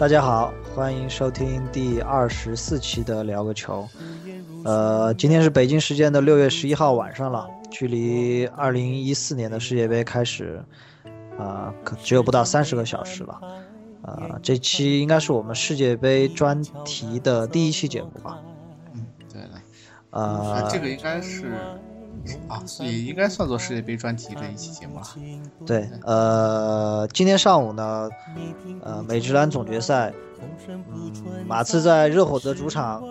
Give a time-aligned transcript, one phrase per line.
[0.00, 3.86] 大家好，欢迎收听第二十四期的聊个球。
[4.64, 10.64] 呃，今天是北京时间的六月十一号晚上了，距离二零一四年的世界杯开始，
[11.38, 13.38] 啊，可只有不到三十个小时了。
[14.00, 18.38] 呃，这期应该是我们世界杯专题的第一期节目吧？
[18.94, 19.50] 嗯，对的。
[20.12, 21.52] 呃，这个应该是。
[22.48, 25.02] 啊，也应该算作世界杯专题这一期节目了。
[25.66, 28.08] 对，呃，今天上午呢，
[28.82, 30.12] 呃，美职篮总决赛，
[30.68, 31.12] 嗯，
[31.46, 33.02] 马刺在热火的主场，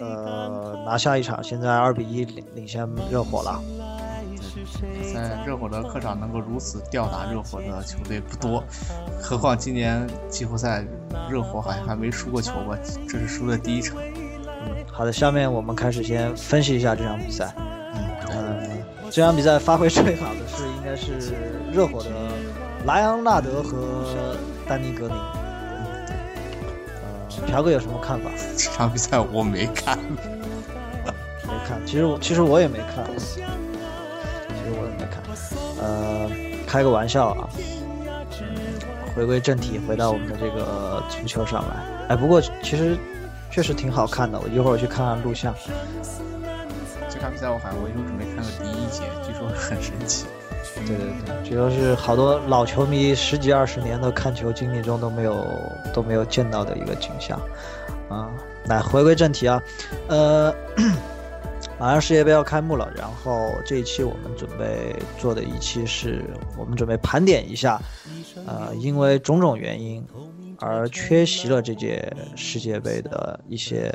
[0.00, 3.60] 呃，拿下一场，现在二比一领领先热火了。
[5.14, 8.62] 在热火的客场能够如此吊打热火的球队不多，
[9.20, 10.84] 何况今年季后赛
[11.30, 12.76] 热火好像还没输过球吧？
[13.08, 13.96] 这是输的第一场。
[14.44, 17.54] 嗯，好的，下面我们开始先分析一下这场比赛。
[18.30, 21.14] 嗯这场比赛发挥最好的是应该是
[21.72, 22.10] 热火的
[22.84, 25.16] 莱昂纳德和丹尼格林。
[25.16, 25.22] 呃，
[27.46, 28.30] 朴哥有什么看法？
[28.56, 31.80] 这场比赛我没看，没看。
[31.86, 33.46] 其实我其实我也没看，其实
[34.72, 35.22] 我也没看。
[35.82, 36.28] 呃，
[36.66, 37.48] 开个玩笑啊。
[39.16, 41.76] 回归正题，回到我们的这个足球上来。
[42.10, 42.96] 哎，不过其实
[43.50, 44.38] 确实挺好看的。
[44.38, 45.52] 我一会儿去看看录像。
[47.18, 50.26] 这场比赛我好像我一会准备看个第一节，据说很神奇。
[50.86, 55.44] 对对对，据说是好多老球迷十几二十年的看球经历中都没有
[55.92, 57.36] 都没有见到的一个景象。
[58.08, 58.30] 啊，
[58.66, 59.60] 来回归正题啊，
[60.06, 60.54] 呃，
[61.76, 66.24] 马上世界杯要开幕了，然后这一期我们准备做的一期是
[66.56, 67.82] 我们准备盘点一下，
[68.46, 70.06] 呃，因为种种原因
[70.60, 73.92] 而缺席了这届世界杯的一些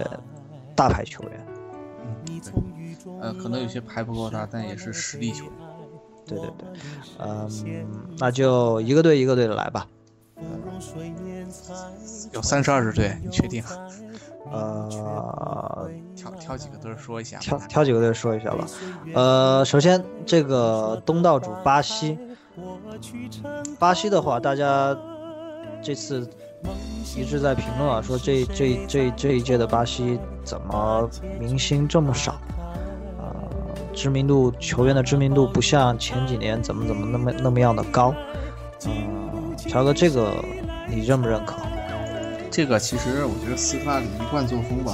[0.76, 1.46] 大牌球员。
[2.02, 2.73] 嗯。
[3.24, 5.54] 呃，可能有些牌不够大，但也是实力球员。
[6.28, 6.68] 对对对，
[7.20, 7.50] 嗯，
[8.18, 9.88] 那就一个队一个队的来吧。
[12.34, 13.64] 有三十二支队，你确定？
[14.52, 17.38] 呃， 挑挑几个队说一下。
[17.40, 18.68] 挑挑几个队说一下吧。
[19.14, 22.18] 呃，首先这个东道主巴西，
[23.80, 24.98] 巴西的话，大家
[25.82, 26.30] 这次
[27.16, 31.10] 一直在评论啊，说这这这这一届的巴西怎么
[31.40, 32.36] 明星这么少？
[33.94, 38.14] 知名度球员的知名度不像前几年怎么怎么那么那么样的高，
[38.86, 40.44] 嗯，乔哥，这个
[40.90, 41.56] 你认不认可？
[42.52, 44.94] 这个其实我觉得斯科拉里一贯作风吧。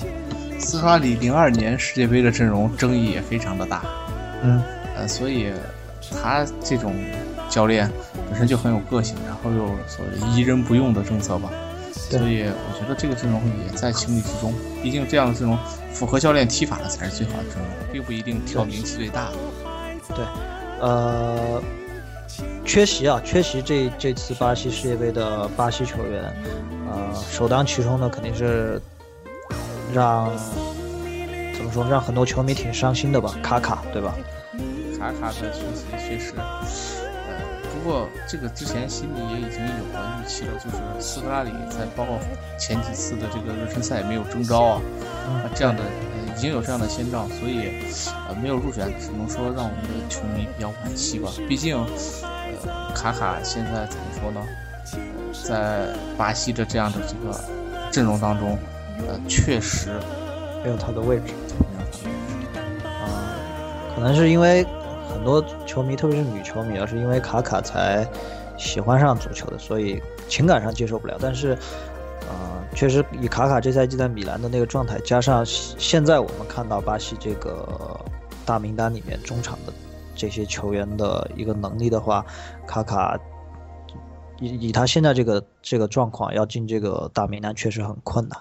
[0.59, 3.81] 斯科拉里零二年世界杯的阵容争议也非常的大，
[4.43, 4.61] 嗯，
[4.95, 5.51] 呃，所以
[6.21, 6.93] 他这种
[7.49, 7.89] 教练
[8.29, 11.49] 本身就很有个性，然后又所谓疑人不用的政策吧。
[12.09, 15.57] 所以我觉得这个阵容也在情理之中，毕竟这样的阵容
[15.91, 19.37] 符合教练踢法的才是最好的阵容，并不一定挑名气最大的。
[20.15, 20.25] 对，
[20.81, 21.61] 呃，
[22.65, 26.23] 缺席啊，缺席这这次巴西世界杯的巴西球员，
[26.91, 28.81] 呃，首当其冲的肯定是
[29.93, 30.31] 让
[31.55, 34.15] 怎么说，让很多球迷挺伤心的吧，卡卡，对吧？
[34.97, 36.33] 卡卡的缺席确实。
[37.81, 42.19] 不过这个之前心里也已经有了预期了，就是斯科拉里在包括
[42.59, 44.81] 前几次的这个热身赛没有征召啊，
[45.25, 47.71] 啊这样的呃已经有这样的先兆，所以
[48.27, 51.31] 呃没有入选，只能说让我们的球迷比较惋惜吧。
[51.47, 51.77] 毕竟
[52.21, 54.45] 呃卡卡现在怎么说呢？
[55.47, 57.39] 在巴西的这样的这个
[57.91, 58.57] 阵容当中，
[59.07, 59.89] 呃确实
[60.63, 63.39] 没有他的位置，没有他的位置啊，
[63.95, 64.67] 可能是因为。
[65.09, 68.07] 很多球迷，特别是女球迷，啊，是因为卡卡才
[68.57, 71.17] 喜欢上足球的，所以情感上接受不了。
[71.19, 71.57] 但是，
[72.21, 77.99] 呃，确实以卡卡这赛季在米兰的那个状态，加上现在我们看到巴西这个
[78.45, 79.73] 大名单里面中场的
[80.15, 82.25] 这些球员的一个能力的话，
[82.67, 83.19] 卡卡
[84.39, 88.39] 以以他现在这个这个状况要进这个大名单确实很困难。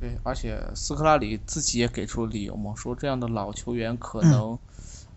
[0.00, 4.58] 对，而且斯科拉里自己也给出理由嘛，说这样的老球员可能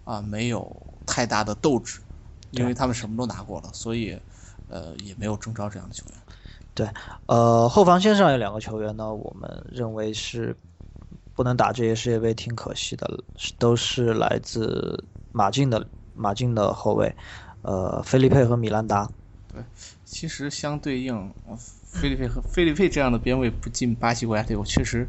[0.09, 0.87] 啊没有。
[1.11, 1.99] 太大的斗志，
[2.51, 4.15] 因为他们什么都拿过了，所以，
[4.67, 6.19] 呃，也没有征召这样的球员。
[6.75, 6.87] 对，
[7.25, 10.55] 呃，后防线上有两个球员呢，我们认为是
[11.33, 13.23] 不能打这些世界杯，挺可惜的，
[13.57, 15.83] 都是来自马竞的
[16.13, 17.15] 马竞的后卫，
[17.63, 19.09] 呃，菲利佩和米兰达。
[19.51, 19.63] 对，
[20.05, 21.33] 其实相对应。
[21.91, 25.07] 菲利佩和菲利佩这样的边卫不进巴西国家队，我确实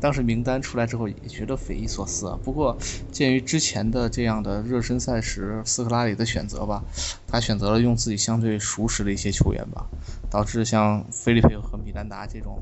[0.00, 2.38] 当时名单出来之后也觉得匪夷所思啊。
[2.42, 2.76] 不过
[3.12, 6.82] 鉴于之前的这样的热身赛时斯科拉里的选择吧，
[7.28, 9.86] 他选择了用自己相对熟识的一些球员吧，
[10.30, 12.58] 导致像菲利佩和米兰达这种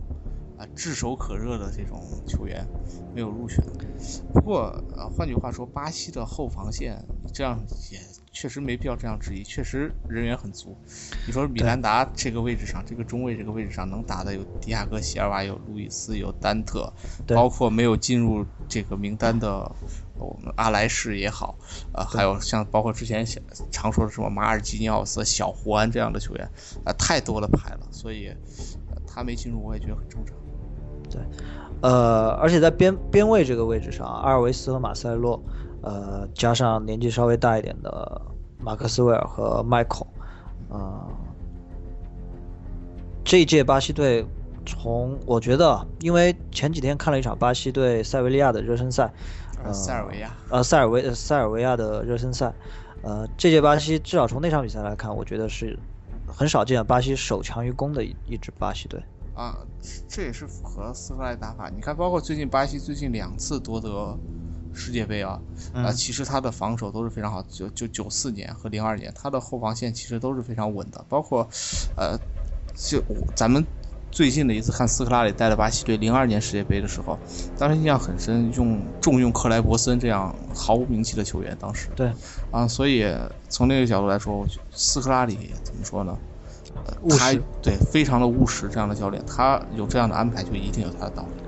[0.59, 2.67] 啊炙手可热的这种球员
[3.15, 3.65] 没有入选。
[4.35, 4.63] 不过
[4.97, 7.03] 啊，换句话说，巴西的后防线
[7.33, 7.59] 这样
[7.91, 8.10] 也。
[8.33, 10.77] 确实没必要这样质疑，确实人员很足。
[11.27, 16.93] 你说米兰达这个位置上，这个中卫这个位置上能打的有迪亚哥、席尔瓦、有路易斯、有丹特，
[17.27, 19.71] 包括没有进入这个名单的
[20.17, 21.59] 我们阿莱士也好，
[21.93, 23.27] 呃，还有像包括之前
[23.71, 26.49] 常说的什么马尔基尼奥斯、小胡安这样的球员，
[26.85, 28.33] 啊，太多的牌了，所以
[29.07, 30.37] 他没进入我也觉得很正常。
[31.11, 31.21] 对，
[31.83, 35.43] 呃，而且在边边位这个位置上，阿尔维斯和马塞洛。
[35.83, 38.21] 呃，加上年纪稍微大一点的
[38.59, 40.07] 马克斯韦尔和迈克，
[40.69, 41.07] 呃，
[43.25, 44.27] 这一届巴西队
[44.67, 49.11] 从我觉得，因为前几天看了一场巴西对塞维利亚的热身赛，
[49.65, 52.53] 呃，塞尔维亚，呃，塞尔维塞尔维亚的热身赛，
[53.03, 55.79] 呃，这届巴西至少从那场比赛来看，我觉得是
[56.27, 59.03] 很少见巴西守强于攻的一一支巴西队。
[59.35, 59.57] 啊，
[60.07, 61.71] 这也是符合斯科拉打法。
[61.71, 64.15] 你看，包括最近巴西最近两次夺得。
[64.73, 65.41] 世界杯啊，
[65.75, 71.49] 啊，其实他的防守都是非常好，就就九四年和零二年，他的后防线其实都是非常稳的，包括，
[71.97, 72.19] 呃，
[72.75, 73.03] 就
[73.35, 73.65] 咱们
[74.11, 77.19] 最近的一次看斯科拉里带的巴西队零二年世界杯的时候，
[77.59, 82.13] 当时印象很深，用重用克莱伯森这样毫无名气的球员，当时对，
[82.51, 83.07] 啊，所以
[83.49, 86.17] 从那个角度来说，我觉得斯科拉里怎么说呢？
[87.03, 91.43] 务实，对，非常的务实，这样的教练，他有这样的安排，就一定有他的道理，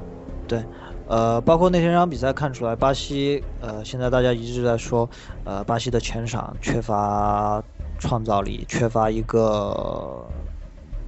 [0.47, 0.65] 对。
[1.13, 5.07] 呃，包括那天场比赛看出来，巴西呃，现在大家一直在说，
[5.45, 7.63] 呃，巴西的前场缺乏
[7.99, 10.25] 创造力，缺乏一个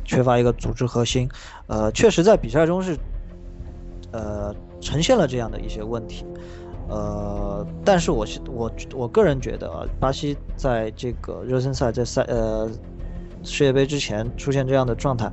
[0.04, 1.26] 缺乏一个组织核心，
[1.68, 2.98] 呃，确实在比赛中是
[4.12, 6.26] 呃呈现了这样的一些问题，
[6.90, 12.68] 呃，但是我我我个人觉得啊，巴西在这个热身赛在赛呃
[13.42, 15.32] 世界杯之前出现这样的状态。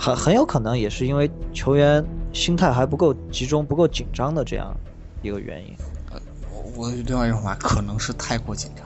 [0.00, 2.02] 很很有可能也是因为球员
[2.32, 4.74] 心态还不够集中、不够紧张的这样
[5.22, 5.74] 一个原因。
[6.10, 6.20] 呃，
[6.52, 8.84] 我我另外一种话，可能是太过紧张，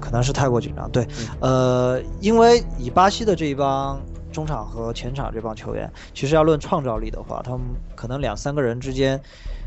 [0.00, 0.90] 可能是太过紧张。
[0.90, 1.06] 对，
[1.40, 4.00] 呃，因为以巴西的这一帮
[4.32, 7.60] 中场和前场这帮球员，其实要论创造力的话，他们
[7.94, 9.20] 可能两三个人之间，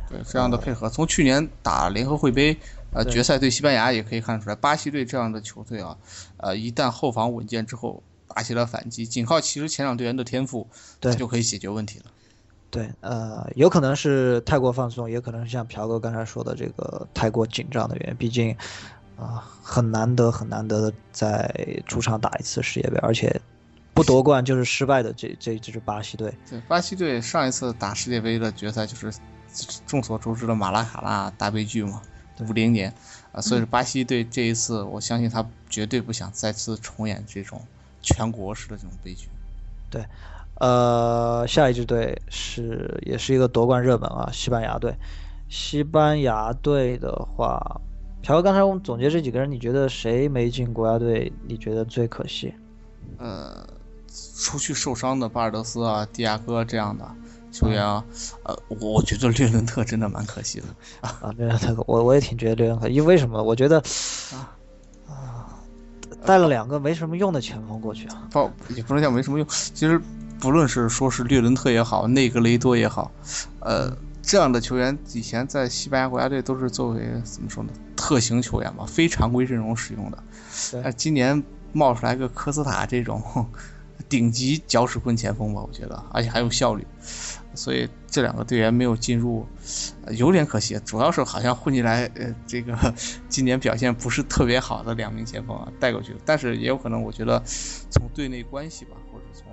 [0.09, 2.57] 对这样的配合，从去年打联合会杯
[2.91, 5.97] 呃决赛对西班牙也可以看出来，巴西队这样的球队啊，
[6.37, 8.03] 呃，一旦后防稳健之后。
[8.35, 10.67] 打起了反击，仅靠其实前场队员的天赋，
[10.99, 12.05] 对就可以解决问题了。
[12.73, 18.15] 对，呃，有可能是太过放松，也可能是像朴哥刚才说的这个太过紧张的原因。
[18.17, 18.57] 毕竟，
[19.15, 21.53] 啊，很难得很难得的在
[21.85, 23.39] 主场打一次世界杯，而且
[23.93, 26.33] 不夺冠就是失败的这这这支巴西队。
[26.49, 29.13] 对，巴西队上一次打世界杯的决赛就是
[29.85, 32.01] 众所周知的马拉卡纳大悲剧嘛，
[32.39, 32.91] 五零年
[33.31, 37.61] 啊，所以说巴西队这一次，我相信他绝对不想再次重演这种。
[38.05, 39.29] 全国式的这种悲剧，
[39.89, 40.05] 对，
[40.55, 44.95] 呃，下一支队是也是一个夺冠热门啊，西班牙队。
[45.49, 47.81] 西班牙队的话，
[48.21, 51.31] 朴哥刚才我们总结这几个人，你觉得谁没进国家队？
[51.47, 52.53] 你觉得最可惜？
[53.17, 53.67] 呃，
[54.37, 57.05] 除去受伤的巴尔德斯啊、迪亚哥这样的
[57.51, 58.03] 球员啊，
[58.43, 60.67] 呃，我觉得略伦特真的蛮可惜的
[61.01, 61.33] 啊。
[61.37, 63.41] 略伦特，我我也挺觉得略伦特，因为什么？
[63.41, 63.79] 我觉得
[64.31, 64.49] 啊。
[66.25, 69.45] 带了两个没什么用的前锋过去啊，不也不能叫没什么用。
[69.49, 69.99] 其实
[70.43, 73.09] 不论是说是略伦特也好，内格雷多也好，
[73.61, 80.21] 呃，这样的球员以前在西班牙国家队都是作为怎么说呢，特型球员吧，非常规阵容使用的。
[80.83, 83.23] 但今年冒出来个科斯塔这种
[84.09, 86.85] 顶级搅屎棍前锋吧，我觉得，而且还有效率。
[87.55, 89.47] 所以这两个队员没有进入，
[90.09, 90.77] 有点可惜。
[90.83, 92.93] 主要是好像混进来，呃，这个
[93.29, 96.13] 今年表现不是特别好的两名前锋啊带过去。
[96.25, 97.41] 但是也有可能，我觉得
[97.89, 99.47] 从队内关系吧，或者从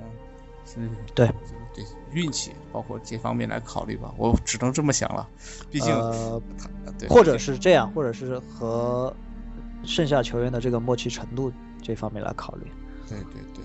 [0.74, 1.30] 是对
[1.74, 4.12] 对运气，包括这方面来考虑吧。
[4.16, 5.28] 我只能这么想了。
[5.70, 5.94] 毕竟，
[6.98, 9.14] 对，或者是这样，或者是和
[9.84, 12.66] 剩下球员的这个默契程度这方面来考虑。
[13.08, 13.64] 对对对，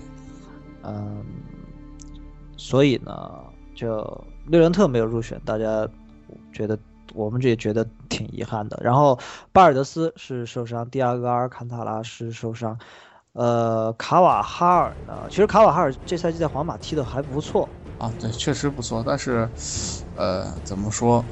[0.84, 1.26] 嗯，
[2.58, 3.44] 所以呢。
[3.78, 5.86] 就略伦特没有入选，大家
[6.54, 6.80] 觉得
[7.14, 8.80] 我们这也觉得挺遗憾的。
[8.82, 9.20] 然后
[9.52, 12.80] 巴尔德斯是受伤，第二个阿尔坎塔拉是受伤，
[13.36, 15.28] 呃，卡瓦哈尔呢？
[15.30, 19.04] 其实卡瓦哈尔这赛季在皇马踢的还不错啊，对，确实不错。
[19.06, 19.52] 但是，
[20.16, 21.26] 呃，怎么说？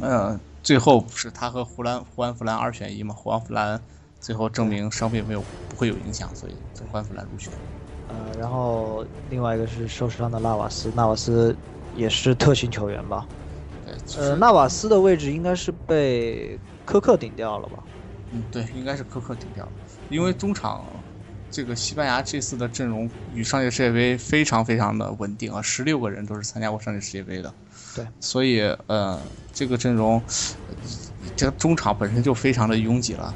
[0.00, 3.14] 呃，最后不是他和胡兰胡安弗兰二选一嘛？
[3.14, 3.82] 胡安弗兰
[4.20, 7.54] 最后证明伤病没有不会有影响，所以胡安弗兰入选。
[8.08, 11.56] 呃，然后另外一个是受伤的纳瓦斯，纳瓦斯
[11.94, 13.26] 也是特型球员吧？
[14.18, 17.82] 呃，纳瓦斯的位置应该是被科克顶掉了吧？
[18.30, 19.72] 嗯，对，应该是科克顶掉了，
[20.08, 20.97] 因为中场
[21.50, 27.52] 这个西班牙这次的阵容与上届世界杯非常非常的稳定啊，十六个人都是参加过上届世界杯的，
[27.94, 29.20] 对，所以呃，
[29.52, 30.22] 这个阵容
[31.36, 33.34] 这个中场本身就非常的拥挤了。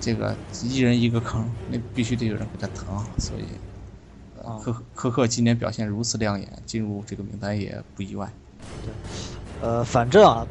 [0.00, 8.30] 这个一人一个坑，那必须得有人给他疼，所以，啊科科克今年表现如此亮眼，进入这个名单也不意外。
[8.84, 8.92] 对
[9.62, 10.46] 呃，反正啊，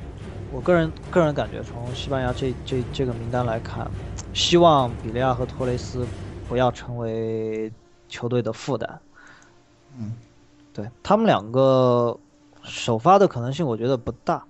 [0.51, 3.85] 我个人个人感觉，从西班牙这这这个名单来看，
[4.33, 6.07] 希望比利亚和托雷斯
[6.47, 7.71] 不要成为
[8.07, 8.99] 球队的负担。
[9.97, 10.13] 嗯，
[10.73, 12.17] 对他们两个
[12.63, 14.43] 首发的可能性，我觉得不大。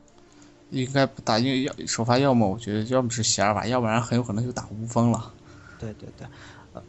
[0.70, 5.32] 应该不大，因为要首发，要么我觉得要么是席尔瓦，要不然很有可能就打乌锋了。
[5.80, 6.28] 对对对，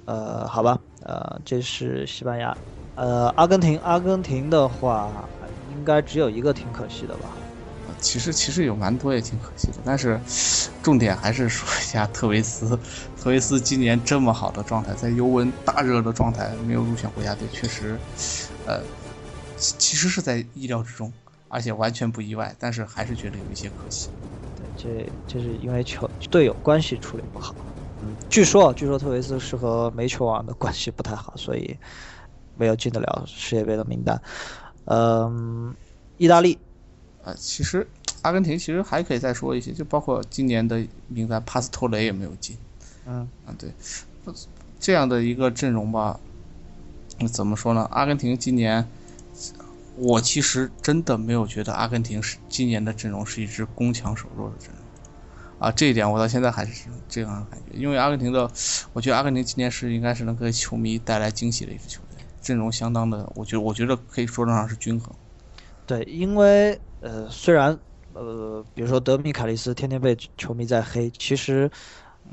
[0.06, 2.56] 呃，好吧，呃，这是西班牙，
[2.94, 5.28] 呃，阿根廷，阿根廷的话，
[5.68, 7.36] 应该只有一个挺可惜的吧？
[8.04, 10.20] 其实其实有蛮多也挺可惜的，但是
[10.82, 12.78] 重点还是说一下特维斯。
[13.16, 17.98] 特维斯今年这么好的状态，在尤文大热的状态没有入选国家队，确实，
[18.66, 18.82] 呃，
[19.56, 21.10] 其实是在意料之中，
[21.48, 24.10] 而且完全不意外，但是还是觉得有一些可惜。
[24.54, 27.56] 对，这这是因为球队友关系处理不好。
[28.02, 31.74] 嗯，据说据说特维斯是和煤球王的关系不太好，所以
[32.54, 34.20] 没有进得了世界杯的名单。
[34.84, 35.74] 嗯，
[36.18, 36.58] 意大利，
[37.24, 37.86] 呃，其实
[38.22, 42.56] 阿根廷其实还可以再说一些，就包括今年的名单，帕斯托雷也没有进。
[43.06, 43.70] 嗯啊，对，
[44.78, 46.20] 这样的一个阵容吧，
[47.18, 47.88] 嗯怎么说呢？
[47.90, 48.86] 阿根廷今年，
[49.96, 54.78] 我其实真的没有觉得阿根廷是今年的阵容是一支攻强守弱的阵容。
[55.58, 58.50] 啊，这一点我到现在还是这样的感觉，因为阿根廷的，
[58.92, 65.14] 我觉得阿根廷今年是应该是能给球迷带来惊喜的一支球队，阵容相当的，我觉得我觉得可以说得上是均衡。
[65.86, 67.78] 对，因为呃，虽然
[68.14, 71.70] 呃，比如说德米凯利斯天天被球迷在黑，其实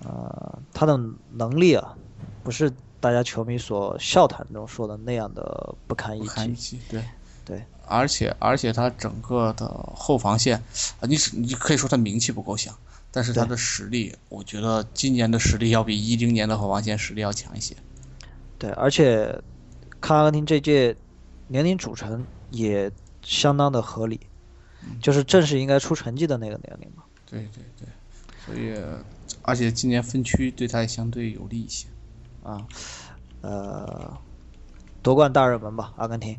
[0.03, 0.98] 呃，他的
[1.31, 1.96] 能力啊，
[2.43, 6.79] 不是大家球迷所笑谈中说的那样的不堪一不堪一击。
[6.89, 7.03] 对
[7.43, 10.58] 对，而且而且他整个的后防线
[11.00, 12.74] 啊，你是你可以说他名气不够响，
[13.12, 17.75] 但是他的实力，我觉得今年的实力要比一零年的后防线实力要强一些。
[18.58, 19.38] 对，而且
[20.00, 20.96] 看阿根廷这届
[21.48, 22.89] 年龄组成也
[23.22, 24.20] 相当的合理，
[25.01, 27.04] 就是正是应该出成绩的那个年龄嘛。
[27.30, 27.88] 对对对，
[28.46, 28.75] 所以
[29.42, 31.88] 而且今年分区对他也相对有利一些。
[32.44, 32.66] 啊，
[33.42, 34.18] 呃，
[35.01, 36.38] 夺冠大热门吧，阿根廷。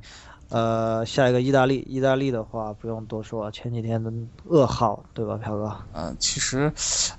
[0.49, 4.13] 呃，下一个意大利，意大利的话不用多说，前几天的
[4.51, 5.75] 噩耗，对吧，飘哥？
[5.95, 6.71] 呃，其实，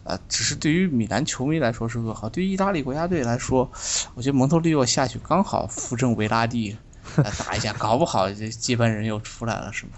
[0.03, 3.67] 呃，只是对于米兰球迷来说是噩耗，对于意大利国家队来说，
[4.13, 6.77] 我觉得蒙特利奥下去刚好扶正维拉蒂，
[7.17, 9.93] 呃打一下，搞不好这接班人又出来了，是吗？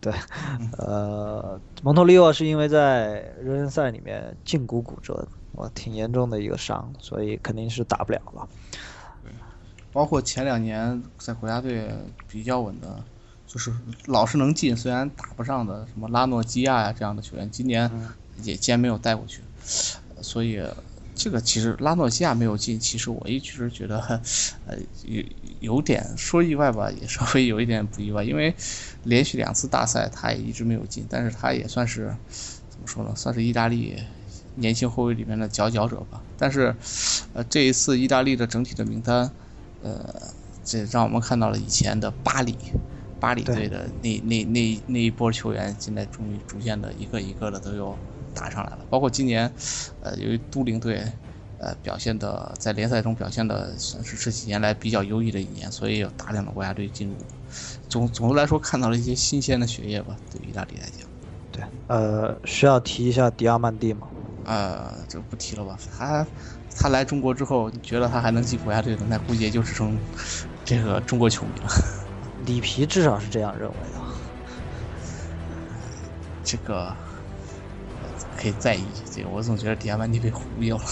[0.00, 0.12] 对，
[0.78, 8.48] 呃，蒙托利奥是因为在热身赛里面胫骨骨折，我，挺严重的一个伤，所以肯定是打不了了。
[9.92, 11.88] 包括前两年在国家队
[12.26, 13.00] 比较稳的，
[13.46, 13.72] 就是
[14.06, 17.88] 老是能进，虽然打不上的什么拉诺基亚呀这样的球员，今年
[18.42, 19.42] 也竟然没有带过去，
[20.16, 20.60] 呃所以
[21.14, 23.98] 这个其实拉诺基亚没有进，其实我一直觉得，
[24.66, 25.22] 呃，有
[25.60, 28.54] 有点说意外吧，也稍微有一点不意外，因为
[29.02, 32.16] 连续两次大赛他也一直没有进，但是他也算是
[32.68, 34.02] 怎么说呢，算是意大利
[34.54, 36.22] 年轻后卫里面的佼佼者吧。
[36.36, 36.74] 但是，
[37.34, 39.30] 呃，这一次意大利的整体的名单。
[39.82, 40.14] 呃，
[40.64, 42.56] 这让我们看到了以前的巴黎，
[43.18, 47.98] 巴黎队的那那那那一波球员，现在终于逐渐的一个一个的都又
[48.34, 48.86] 打上来了。
[48.90, 49.52] 包括今年，
[50.00, 51.02] 呃，由于都灵队，
[51.58, 57.16] 呃，表现的在联赛中表现的算是这几年来比较优异的一年，所以有大量的国家队进入。
[57.88, 61.08] 总总的来说，看到了一些新鲜的血液吧，对于意大利来讲。
[61.50, 64.08] 对，呃，需要提一下迪亚曼蒂吗？
[64.44, 66.26] 呃，就不提了吧，他。
[66.74, 69.04] 他来中国之后，你觉得他还能进国家队的？
[69.06, 69.94] 那估计也就只剩
[70.64, 71.68] 这个中国球迷了。
[72.46, 74.00] 里皮至少是这样认为的。
[76.42, 76.96] 这个
[78.42, 78.84] 可以在意，
[79.14, 80.84] 这个我总觉得迪亚曼蒂被忽悠了。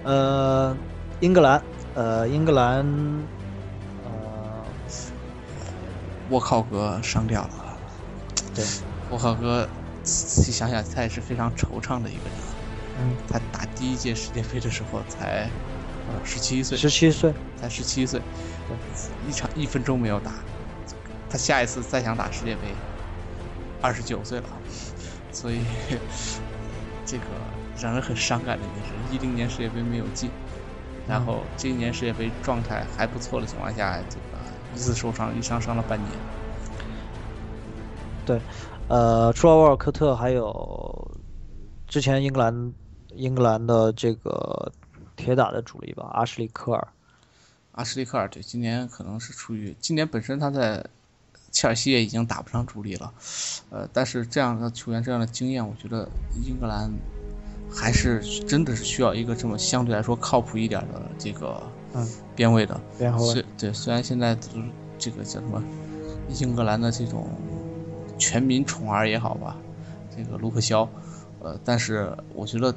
[0.02, 0.74] 呃，
[1.20, 1.62] 英格兰，
[1.94, 2.78] 呃，英格兰，
[4.04, 4.64] 呃，
[6.30, 7.78] 沃考格伤掉了。
[8.54, 8.64] 对，
[9.10, 9.68] 沃考格，
[10.02, 12.32] 仔细想想，他也是非常惆怅的一个人。
[12.98, 15.50] 嗯，他打第一届世界杯的时候才
[16.08, 18.22] 呃十七岁，十七岁，才十七岁，
[19.28, 20.32] 一场一分钟没有打。
[21.28, 22.74] 他下一次再想打世界杯，
[23.80, 24.46] 二十九岁了，
[25.32, 25.60] 所以
[27.06, 27.24] 这个
[27.78, 28.94] 让人很伤感的一件事。
[29.12, 30.30] 一零年世界杯没有进，
[31.08, 34.22] 然后这一年世界杯状态还不错的情况下，这个
[34.74, 36.10] 一次受伤，一伤伤了半年。
[38.26, 38.40] 对，
[38.88, 41.10] 呃，除了沃尔科特，还有
[41.86, 42.72] 之前英格兰。
[43.16, 44.70] 英格兰的这个
[45.16, 46.88] 铁打的主力吧，阿什利科尔。
[47.72, 50.86] 阿什利科尔对，今年可能是出于今年本身他在
[51.52, 53.12] 切尔西也已经打不上主力了，
[53.70, 56.08] 呃，但是这样的球员这样的经验，我觉得
[56.46, 56.90] 英格兰
[57.70, 61.62] 还是真的是需要一个这么相对来说靠谱一点的这个
[61.94, 62.80] 嗯边位的。
[62.98, 64.36] 边后卫虽对，虽然现在
[64.98, 65.62] 这个叫什么
[66.28, 67.28] 英格兰的这种
[68.18, 69.56] 全民宠儿也好吧，
[70.16, 70.88] 这个卢克肖，
[71.40, 72.74] 呃，但是我觉得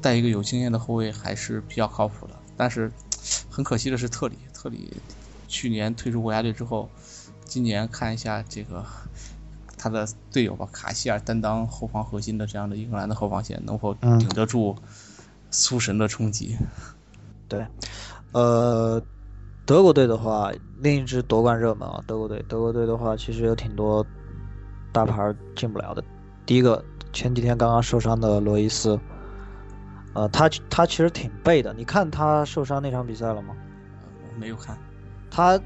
[0.00, 2.34] 带一个有经验的后卫还是比较靠谱的。
[2.56, 2.90] 但是
[3.50, 4.92] 很可惜的是特里，特里
[5.46, 6.88] 去年退出国家队之后，
[7.46, 8.84] 今年看一下这个
[9.78, 14.76] 他的队友吧，卡希尔担当后防核心的这样的英格兰的后防线，能否嗯顶得住
[15.50, 16.58] 苏神的冲击？
[17.48, 17.66] 对，
[18.32, 19.00] 呃，
[19.64, 20.50] 德国队的话，
[20.80, 24.04] 另一支夺冠热门啊，德国队，德国队的话，其实有挺多
[24.92, 26.02] 大牌儿进不了的。
[26.44, 28.98] 第一个，前几天刚刚受伤的罗伊斯，
[30.14, 31.72] 呃，他他其实挺背的。
[31.74, 33.54] 你看他受伤那场比赛了吗？
[34.22, 34.76] 我没有看，
[35.30, 35.60] 他，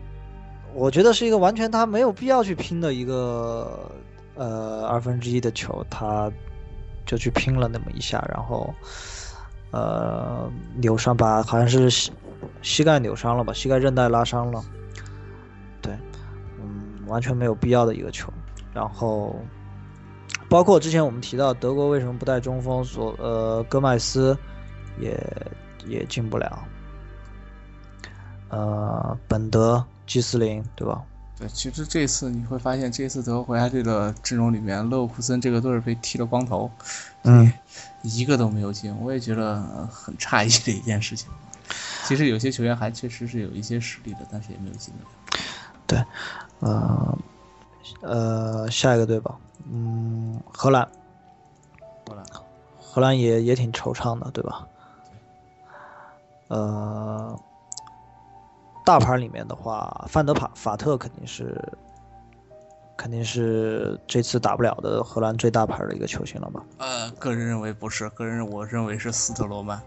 [0.75, 3.91] 我觉得是一个完全他没有必要去拼的一个
[4.35, 6.31] 呃二分之一的球，他
[7.05, 8.73] 就去拼了那么一下，然后
[9.73, 12.13] 呃扭伤把好像是膝
[12.63, 14.63] 膝盖扭伤了吧，膝盖韧带拉伤了，
[15.83, 15.93] 对，
[16.59, 18.33] 嗯，完全没有必要的一个球，
[18.73, 19.35] 然后。
[20.49, 24.37] 包括之前我们提到德国为什么不带中锋，所呃戈麦斯
[24.99, 25.17] 也
[25.87, 26.65] 也进不了，
[28.49, 31.01] 呃，本德、基斯林，对吧？
[31.39, 36.69] 对，其实这次你会发现，这次德国国家队的阵容里面，勒沃库森这个队被剃了光头，
[37.23, 37.53] 嗯，
[38.03, 41.31] 一个都没有进，我也觉得很诧异的一件事情。
[42.09, 44.93] 其实有些球员还确实是有一些实力的，但是也没有进。
[45.87, 46.05] 对，
[46.59, 47.19] 呃，
[48.01, 49.39] 呃，下一个队吧，
[49.73, 50.89] 嗯，荷兰，
[52.09, 52.25] 荷兰，
[52.81, 54.67] 荷兰也也挺惆怅的，对吧？
[56.49, 57.41] 呃，
[58.91, 61.57] 大牌里面的话，范德帕法特肯定是，
[62.97, 66.61] 肯定是这次打不了的荷兰最大牌的一个球星了吧？
[66.79, 69.81] 呃，个人认为不是，个人我认为是斯特罗曼。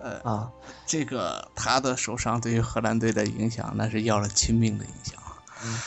[0.00, 0.50] 呃，啊，
[0.84, 5.14] 这个他的受伤对于荷兰队的影响，那是要了亲命的影响。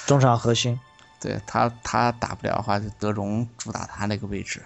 [0.05, 0.79] 中场核心，
[1.19, 4.61] 对他，他打不了的话，就德容主打他那个位置。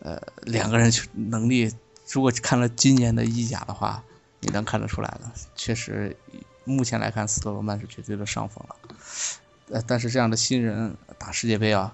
[0.00, 1.70] 呃，两个人能力，
[2.10, 4.02] 如果看了今年的意甲的话，
[4.40, 6.16] 你能看得出来的，确实，
[6.66, 8.76] 目前来看，斯特罗曼是绝对的上风了。
[9.70, 11.92] 呃，但是这样的新人打世界杯啊，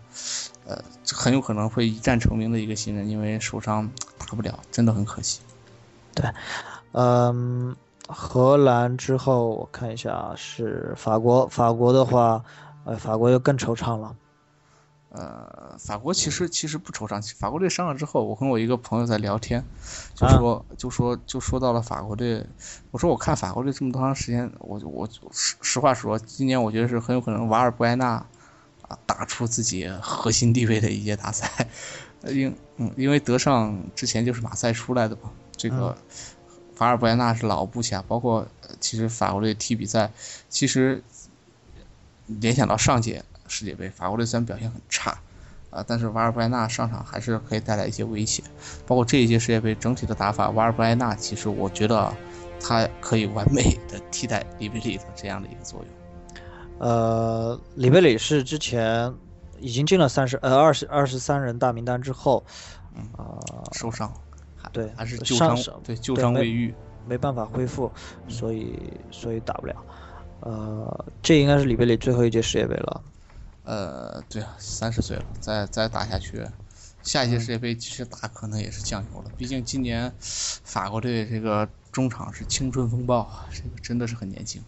[0.66, 5.40] 呃，很有可能会一战成名的一个新人，因为受伤打不了，真的很可惜。
[6.14, 6.30] 对，
[6.92, 7.74] 嗯，
[8.08, 12.44] 荷兰之后我看一下是法国，法国的话，
[12.84, 14.14] 呃，法国又更惆怅了。
[15.14, 19.62] 呃，法国其实其实不惆怅，法国队伤了之后，我跟我一个朋友在聊天，
[20.14, 22.46] 就说、就说就说到了法国队，
[22.90, 28.24] 我说我看法国队这么多长时间，我我实实话说，今年我觉得是很有可能瓦尔布埃纳
[28.88, 31.68] 啊打出自己核心地位的一届大赛，
[32.28, 35.94] 因嗯因为德尚之前就是马赛出来的嘛，这个
[36.78, 38.48] 瓦尔布埃纳是老部下，包括
[38.80, 40.10] 其实法国队踢比赛，
[40.48, 41.04] 其实
[42.24, 43.22] 联想到上届。
[43.52, 45.18] 世界杯，法国队虽然表现很差，
[45.68, 48.42] 啊，但是瓦尔布埃纳上场还是可以带来一些威胁。
[48.86, 52.10] 包括这一届世界杯整体的打法，瓦尔布埃纳其实我觉得
[52.58, 56.38] 他可以完美的替代里贝里的这样的一个作用。
[56.78, 59.12] 呃，里贝里是之前
[59.60, 62.42] 已经进了三十呃二十二十三人大名单之后，
[62.96, 64.10] 嗯，呃，受伤，
[64.72, 66.74] 对，还是旧伤，对旧伤未愈，
[67.06, 67.92] 没办法恢复，
[68.28, 68.74] 所以
[69.10, 69.76] 所以打不了。
[70.40, 73.00] 呃，这应该是里贝里最后一届世界杯了。
[73.64, 76.44] 呃，对啊，三十岁了，再再打下去，
[77.02, 79.30] 下一届世界杯其实打可能也是酱油了。
[79.36, 84.60] 毕竟今年法国队这个中场是青春风暴啊，这个真的是很年轻。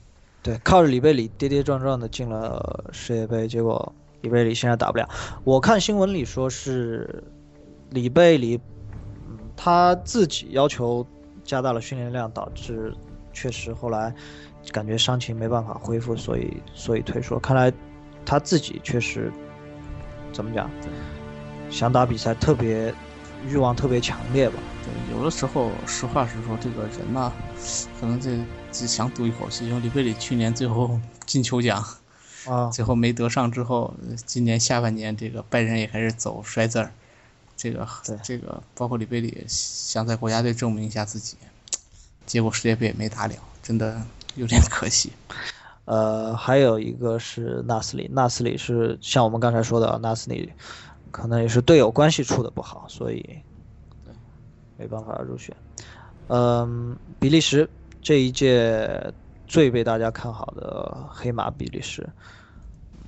[0.44, 5.08] 对，靠着里贝里跌跌撞撞的进了世界杯，结果里贝里现在打不了。
[5.42, 7.24] 我看新闻里说是
[7.90, 8.60] 里贝里，
[9.26, 11.04] 嗯，他自己要求
[11.42, 12.94] 加大了训练量，导致
[13.32, 14.14] 确实后来
[14.70, 17.40] 感觉伤情没办法恢复，所以所以退出。
[17.40, 17.72] 看来。
[18.26, 19.32] 他自己确实
[20.32, 20.70] 怎么讲，
[21.70, 22.92] 想打比赛特别
[23.46, 24.54] 欲望特别强烈吧？
[24.84, 27.32] 对，有的时候实话实说，这个人呢，
[28.00, 28.30] 可能这
[28.72, 29.66] 只想赌一口气。
[29.66, 31.84] 因为里贝里去年最后 金球奖
[32.46, 33.94] 啊，最后没得上之后，
[34.26, 36.92] 今年下半年这个拜仁也开始走衰字儿。
[37.56, 37.86] 这个
[38.22, 41.36] 这个包括里贝里想在国家队证明一下自己，
[42.26, 44.02] 结果世界杯也没打了，真的
[44.34, 45.12] 有点可惜。
[45.84, 50.52] 呃，还有一个是纳斯里，纳斯里是像我们刚才说的，纳斯里
[51.10, 53.38] 可能也是队友关系处的不好，所以
[54.76, 55.54] 没办法入选。
[56.28, 57.68] 嗯，比利时
[58.00, 59.12] 这一届
[59.46, 62.08] 最被大家看好的黑马比利时，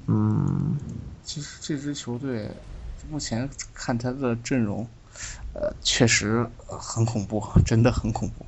[0.06, 0.76] 嗯，
[1.24, 2.50] 其实这支球队
[3.10, 4.86] 目前看他的阵容，
[5.54, 8.44] 呃，确实很恐怖，真的很恐怖。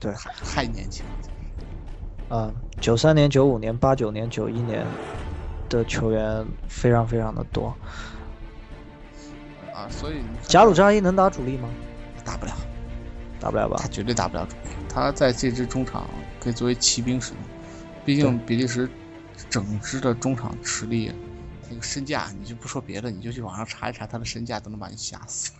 [0.00, 0.12] 对，
[0.44, 1.35] 太年轻了。
[2.28, 4.84] 啊，九三年、九五年、八九年、九一年
[5.68, 7.74] 的球员非常非常的多。
[9.72, 11.68] 啊，所以贾鲁扎伊能打主力吗？
[12.24, 12.52] 打不了，
[13.38, 13.76] 打不了吧？
[13.78, 14.74] 他绝对打不了主力。
[14.88, 16.04] 他在这支中场
[16.40, 17.42] 可以作为骑兵使用，
[18.04, 18.88] 毕竟比利时
[19.48, 21.12] 整支的中场实力，
[21.70, 25.52] 那个身价你就不说别的，你就去网上查一查他的身价，都能把你吓死。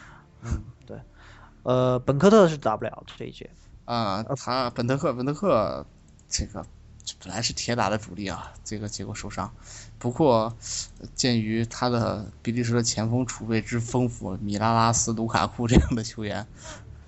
[0.42, 0.98] 嗯，对，
[1.64, 3.50] 呃，本科特是打不了这一届。
[3.84, 5.84] 啊，他本特克，本特克
[6.36, 6.66] 这个
[7.22, 9.52] 本来是铁打的主力啊，这个结果受伤。
[10.00, 10.52] 不过，
[11.14, 16.44] 鉴于他的比利时的前锋储备之丰富，米拉拉斯、卢卡库这样的球员，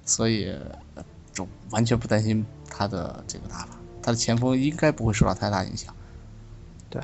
[0.05, 0.57] 所以
[1.33, 3.71] 就完全不担心他的这个打法。
[4.01, 5.93] 他的前锋应该不会受到太大影响。
[6.89, 7.03] 对，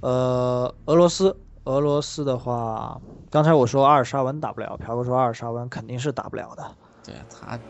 [0.00, 1.36] 呃，俄罗斯。
[1.64, 2.98] 俄罗斯的话，
[3.30, 6.74] 刚才我说阿尔沙文打不了，朴哥说阿尔沙文肯定是打不了的。
[7.04, 7.60] 对他，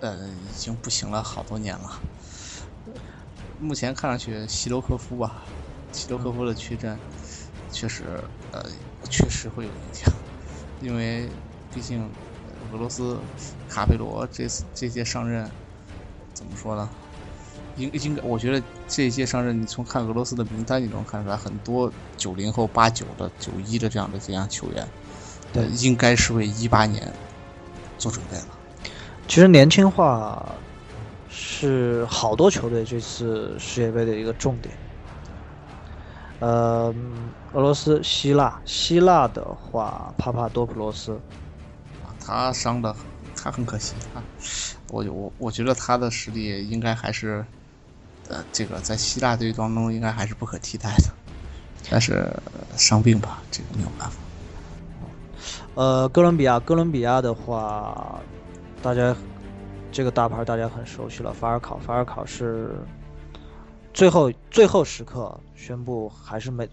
[0.00, 2.00] 呃，已经不行了好多年了。
[3.58, 5.42] 目前看上去希罗科夫吧，
[5.92, 6.98] 希罗科夫的缺阵，
[7.72, 8.04] 确实，
[8.52, 8.62] 呃，
[9.10, 10.12] 确实会有影响，
[10.80, 11.28] 因为
[11.72, 12.02] 毕竟
[12.72, 13.18] 俄罗斯
[13.68, 15.50] 卡佩罗这次这届上任，
[16.34, 16.88] 怎么说呢？
[17.76, 24.86] 应应该，我觉得这一届上任，你从看俄罗斯的名单，你能看出来很多九零后、八九的、九一的这样的这样球员，
[25.52, 27.12] 对，应该是为一八年
[27.98, 28.46] 做准备了。
[29.28, 30.54] 其实年轻化
[31.38, 34.74] 是好多球队这次世界杯的一个重点。
[36.40, 36.94] 呃，
[37.52, 41.20] 俄罗斯、希腊，希腊的话，帕帕多普罗斯，
[42.18, 42.96] 他伤的，
[43.34, 44.24] 他很可惜啊。
[44.88, 47.44] 我我我觉得他的实力应该还是。
[48.28, 51.04] 呃，这个在希腊队当中应该还是不可替代的，
[51.88, 52.28] 但是
[52.76, 54.16] 伤病吧，这个没有办法。
[55.74, 58.18] 呃，哥伦比亚，哥伦比亚的话，
[58.82, 59.14] 大家
[59.96, 62.74] 这个大牌大家很熟悉了，法尔考，法尔考是
[63.94, 66.68] 最后最后时刻宣布还是没，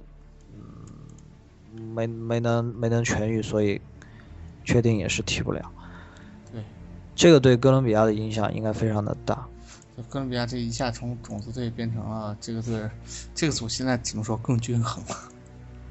[0.52, 3.80] 嗯，没没能没能痊愈，所以
[4.66, 5.72] 确定也是踢不了。
[6.52, 6.62] 对，
[7.16, 9.48] 这个对哥伦比亚的影响应该非常的大。
[10.10, 12.92] 哥伦比亚这一下从种子队变成了这个队，
[13.34, 15.16] 这个组现在只能说更均衡了。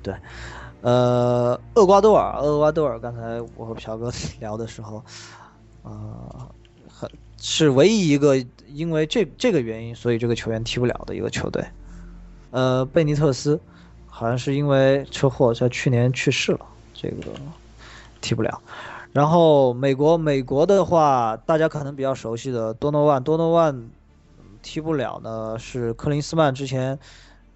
[0.03, 0.15] 对，
[0.83, 5.03] 呃，厄瓜多尔，厄瓜多尔，刚才我和朴哥聊的时候，
[5.81, 6.47] 呃，很
[7.45, 8.37] 是唯一一个
[8.69, 11.67] 因为这这个原因，所以这个球员踢不了的一个球队。
[12.53, 13.61] 呃，贝尼特斯
[14.07, 16.61] 好像是因为车祸在去年去世了，
[16.95, 17.33] 这个
[18.21, 18.63] 踢不了。
[19.13, 23.91] 然后美国，美国的话，大家可能比较熟悉的多诺万，多诺万
[24.63, 26.97] 踢不了呢，是克林斯曼之前，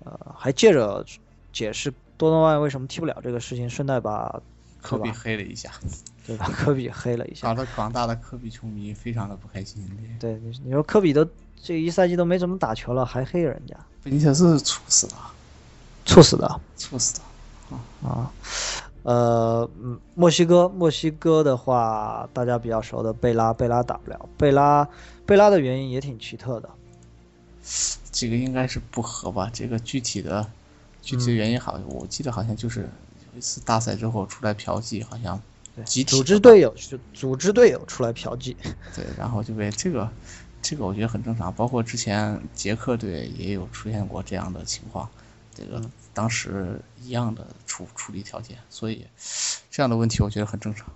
[0.04, 1.06] 呃，还借着
[1.52, 4.42] 解释多诺万为什么踢不了这个事情，顺带把
[4.82, 5.70] 科比黑了一下，
[6.26, 6.46] 对吧？
[6.52, 9.86] 科比黑了一下，搞得广大的科比球迷非常的不开心。
[10.18, 11.26] 对，你你说科比都
[11.62, 13.76] 这一赛季都没怎么打球了，还黑人家？
[14.02, 15.14] 贝尼特斯猝死的，
[16.04, 17.20] 猝死的，猝死的，
[17.76, 18.32] 啊啊。
[19.02, 19.70] 呃，
[20.16, 24.28] 墨西哥，墨西哥的话，大家比较熟的贝拉，贝拉打不了。
[24.36, 24.88] 贝拉，
[25.24, 26.68] 贝拉的原因也挺奇特的。
[28.10, 29.48] 这个应该是不合吧？
[29.52, 30.44] 这个具体的，
[31.02, 35.40] 具体的原因好，我记得好像就是有一次大赛之后出来嫖妓，好像
[35.84, 38.56] 集体组织队友就组织队友出来嫖妓。
[38.94, 40.10] 对，然后就被这个，
[40.62, 41.52] 这个我觉得很正常。
[41.54, 45.08] 包括之前捷克队也有出现过这样的情况，
[45.54, 45.82] 这个。
[46.16, 49.06] 当时一样的处处理条件，所以
[49.70, 50.90] 这样的问题我觉得很正常。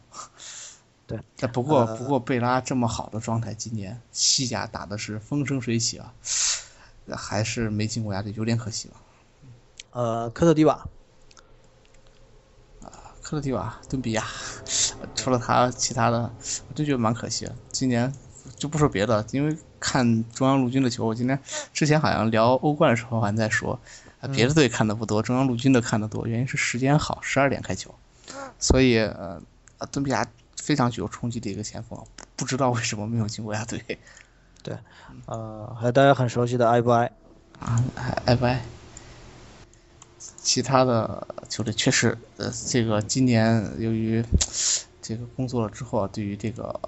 [1.07, 6.14] 对，但不过不过贝拉这么好的状态，今年西甲打的是风生水起啊，
[7.14, 8.95] 还是没进国家队，有点可惜了。
[9.90, 10.88] 呃，科特迪瓦，
[13.31, 14.25] 啊，科特迪瓦，敦比亚，
[15.14, 16.23] 除了他，其他的
[16.69, 17.55] 我真觉得蛮可惜的。
[17.71, 18.12] 今年
[18.57, 21.38] 就不说别的，因为看中央陆军的球，我今天
[21.73, 23.79] 之前好像聊欧冠的时候还在说。
[24.21, 27.95] 啊，别的队看的不多，中央陆军的看的多，原因是时间好，十二点开球，
[28.59, 29.40] 所以呃，
[29.93, 30.27] 顿比亚
[30.61, 32.05] 非常具有冲击的一个前锋，
[32.37, 33.83] 不知道为什么没有进国家队。
[34.62, 34.77] 对，
[35.25, 37.11] 呃，还有大家很熟悉的埃布埃，
[37.61, 37.83] 啊，
[38.27, 38.61] 埃布埃，
[40.42, 44.24] 其他的球队确实，呃，这个今年由于
[45.03, 46.79] 这个工作了之后，对于这个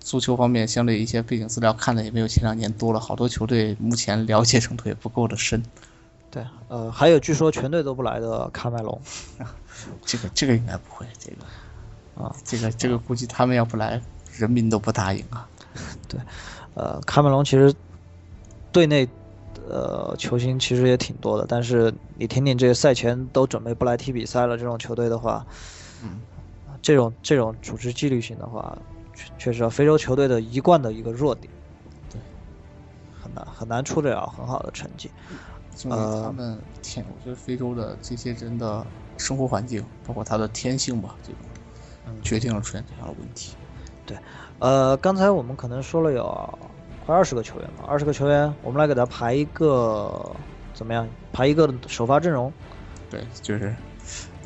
[0.00, 5.62] 足球方面相对一些背景资料看的也没有前两年多了，好多球队目前了解程度也不够的深。
[6.30, 9.00] 对，呃，还有据说全队都不来的卡麦隆，
[10.04, 14.00] 这个这个应该不会，这个啊，这个这个估计他们要不来，
[14.36, 15.48] 人民都不答应啊。
[16.08, 16.20] 对，
[16.74, 17.74] 呃，卡麦隆其实
[18.72, 19.08] 队内
[19.70, 25.46] 呃球星其实也挺多的，但是你听听这个赛前都准备不来踢比赛了这种球队的话，
[26.02, 26.22] 嗯，
[26.82, 28.76] 这种这种组织纪律性的话，
[29.14, 31.52] 确确实非洲球队的一贯的一个弱点，
[32.10, 32.20] 对，
[33.10, 35.10] 很难很难出得了很好的成绩。
[35.76, 43.54] 就是他们天，我觉得非洲的这些人的生活环境，包括他的天性吧，这种决定了出现这样的问题。
[44.04, 44.18] 对，
[44.58, 46.69] 呃，刚才我们可能说了有
[47.10, 50.30] 快二十个球员嘛，二十个球员，我们来给他排一个
[50.72, 51.08] 怎么样？
[51.32, 52.52] 排一个首发阵容。
[53.10, 53.74] 对，就是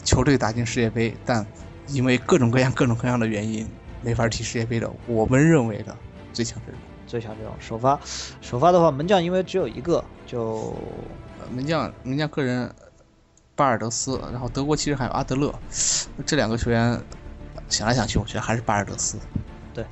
[0.02, 1.46] 球队打进世界杯，但
[1.88, 3.68] 因为各种各样、各种各样的原因
[4.00, 5.94] 没法踢世界杯的，我们认为的
[6.32, 6.80] 最强阵容。
[7.06, 8.00] 最强阵容，首发，
[8.40, 10.74] 首发的话，门将因为只有一个，就。
[11.54, 12.74] 门将门将个人，
[13.54, 15.54] 巴尔德斯，然后德国其实还有阿德勒，
[16.24, 16.98] 这两个球员
[17.68, 19.18] 想来想去，我觉得还是巴尔德斯。
[19.74, 19.84] 对，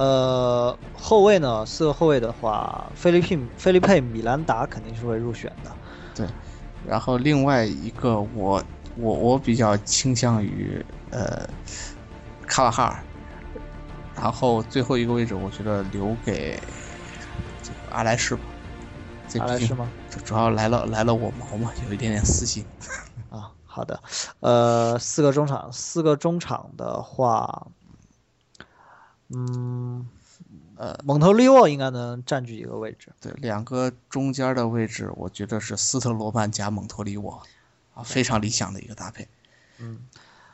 [0.00, 5.70] 呃，后卫呢，四个后卫的话，菲律宾菲利佩米兰达肯定是会入选的。
[6.14, 6.26] 对，
[6.86, 8.64] 然后另外一个我
[8.96, 11.46] 我我比较倾向于呃
[12.46, 13.04] 卡瓦哈尔，
[14.16, 16.58] 然后最后一个位置我觉得留给
[17.90, 18.40] 阿莱士吧。
[19.38, 19.86] 阿莱士吗？
[20.24, 22.64] 主要来了来了我毛嘛，有一点点私心。
[23.28, 24.00] 啊，好的，
[24.40, 27.66] 呃，四个中场，四个中场的话，
[29.34, 30.06] 嗯，
[30.76, 33.12] 呃，蒙特利沃应该能占据一个位置。
[33.20, 37.42] 对，两个中间的位置，我觉得是斯特罗曼加蒙特利沃，
[37.94, 39.28] 啊，非常理想的一个搭配。
[39.78, 40.06] 嗯，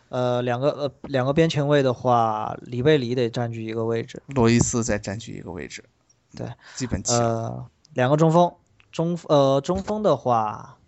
[0.09, 5.85] 呃，两个呃两个边前卫的话，里贝里得占据一个位置，罗伊斯再占据一个位置。
[6.35, 8.55] 对，基本呃，两个中锋。
[8.93, 10.79] 中呃中锋的话，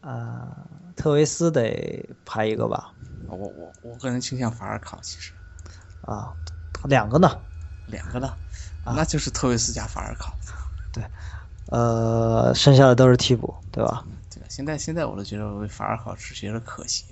[0.00, 2.94] 呃特维斯得排一个吧。
[3.26, 5.34] 我我我个人倾向法尔考，其实
[6.00, 6.34] 啊
[6.84, 7.40] 两个呢，
[7.86, 8.36] 两个呢，
[8.84, 10.34] 那就是特维斯加法尔考。
[10.92, 11.04] 对，
[11.66, 14.04] 呃剩下的都是替补，对吧？
[14.30, 17.04] 对，现在现在我都觉得为法尔考是觉得可惜，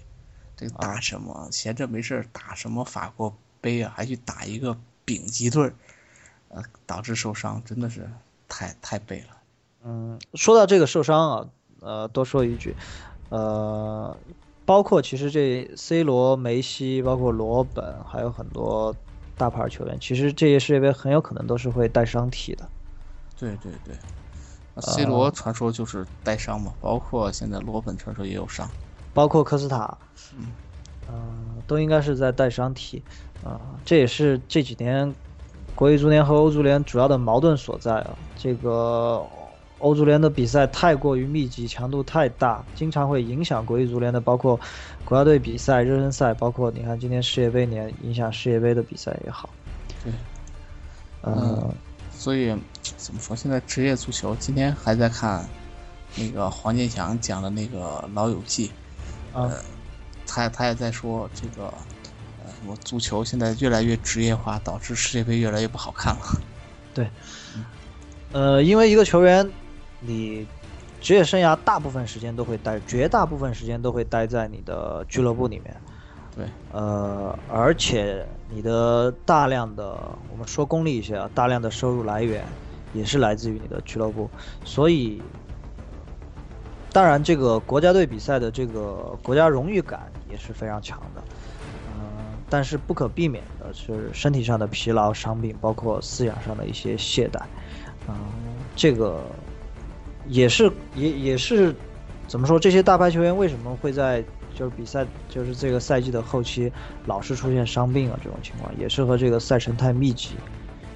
[0.56, 5.72] 这打什么闲着没事打什么法国杯啊，还去打一个丙级队，
[6.48, 8.10] 呃导致受伤，真的是
[8.48, 9.36] 太太背了。
[9.84, 11.48] 嗯，说到这个受伤啊，
[11.80, 12.76] 呃，多说一句，
[13.28, 14.16] 呃，
[14.64, 18.96] 包括其实这 C 罗、梅西，包括罗本，还有很多
[19.36, 22.68] 大牌球员，其实这些世界杯很有可能都是会带伤踢的。
[23.38, 23.94] 对对对
[24.80, 28.68] ，C 罗传说就是带伤嘛，包括现在罗本传说也有伤，
[29.12, 29.98] 包括科斯塔，
[31.06, 33.04] 嗯，都应该是在带伤踢，
[33.42, 35.14] 啊，这也是这几年
[35.74, 39.22] 国际足联和欧足联主要的矛盾所在啊，这个。
[39.78, 44.58] 欧足联的比赛太过于密集，强度太大，经常会影响国际足联的，包括
[45.04, 49.50] 国家队比赛、热身赛，包括你看今天世界杯年影响世界杯的比赛也好。
[50.02, 50.12] 对，
[51.24, 51.70] 嗯，
[52.10, 52.56] 所以
[52.96, 53.36] 怎么说？
[53.36, 55.46] 现在职业足球，今天还在看
[56.16, 58.68] 那个黄健翔讲的那个《老友记》，
[59.34, 59.58] 呃，
[60.26, 61.64] 他他也在说这个，
[62.42, 66.40] 呃，什么足球现在越来越职业化，导致世界杯越来越不好看了。
[66.94, 67.10] 对，
[68.32, 69.46] 呃，因为一个球员。
[70.00, 70.46] 你
[71.00, 75.76] 职业生涯大部分时间都会待，绝大部分时间都会待在你的俱乐部里面。
[76.34, 79.98] 对，呃，而且你的大量的，
[80.30, 82.44] 我们说功利一些啊，大量的收入来源
[82.92, 84.28] 也是来自于你的俱乐部。
[84.64, 85.22] 所以，
[86.92, 91.22] 当然这个国家队比赛的这个国家荣誉感也是非常强的。
[91.94, 92.02] 嗯，
[92.50, 97.40] 但是不可避免的是身体上的疲劳、伤病，包括思想上的一些懈怠。
[98.08, 98.14] 嗯，
[98.74, 99.22] 这个。
[100.28, 101.74] 也是，也也是，
[102.26, 102.58] 怎么说？
[102.58, 106.72] 这些大牌球员为什么会在就是比赛，就是这个赛季的后期
[107.04, 108.18] 老是出现伤病啊？
[108.22, 110.30] 这种情况也是和这个赛程太密集、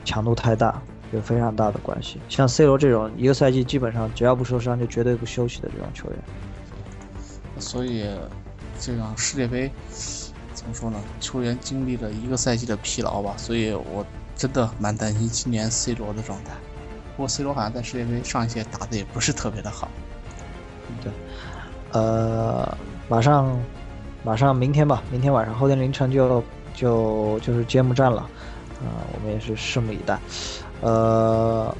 [0.04, 2.18] 强度太大有非常大的关系。
[2.28, 6.18] 像 C 罗这种一个赛季基本上只要不受伤就绝对不休息的这种球员，
[7.58, 8.06] 所以
[8.80, 9.70] 这场世界杯
[10.54, 10.98] 怎么说呢？
[11.20, 16.52] 球员经历了一个赛季的疲劳吧，所以我真的蛮担心今年 C 罗的状态。
[17.20, 19.90] 不过 C 罗好像在世界杯上一届打的也不是特别的好。
[21.02, 21.12] 对，
[21.92, 22.74] 呃，
[23.10, 23.60] 马上，
[24.24, 26.42] 马上明天吧，明天晚上后天凌晨就
[26.74, 28.22] 就就是揭幕战了，
[28.78, 30.18] 啊，我们也是拭目以待。
[30.80, 31.76] 呃，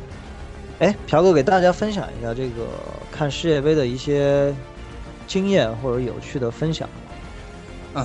[0.79, 2.67] 哎，朴哥给大家分享一下这个
[3.11, 4.55] 看世界杯的一些
[5.27, 6.87] 经验或者有趣的分享。
[7.95, 8.05] 嗯，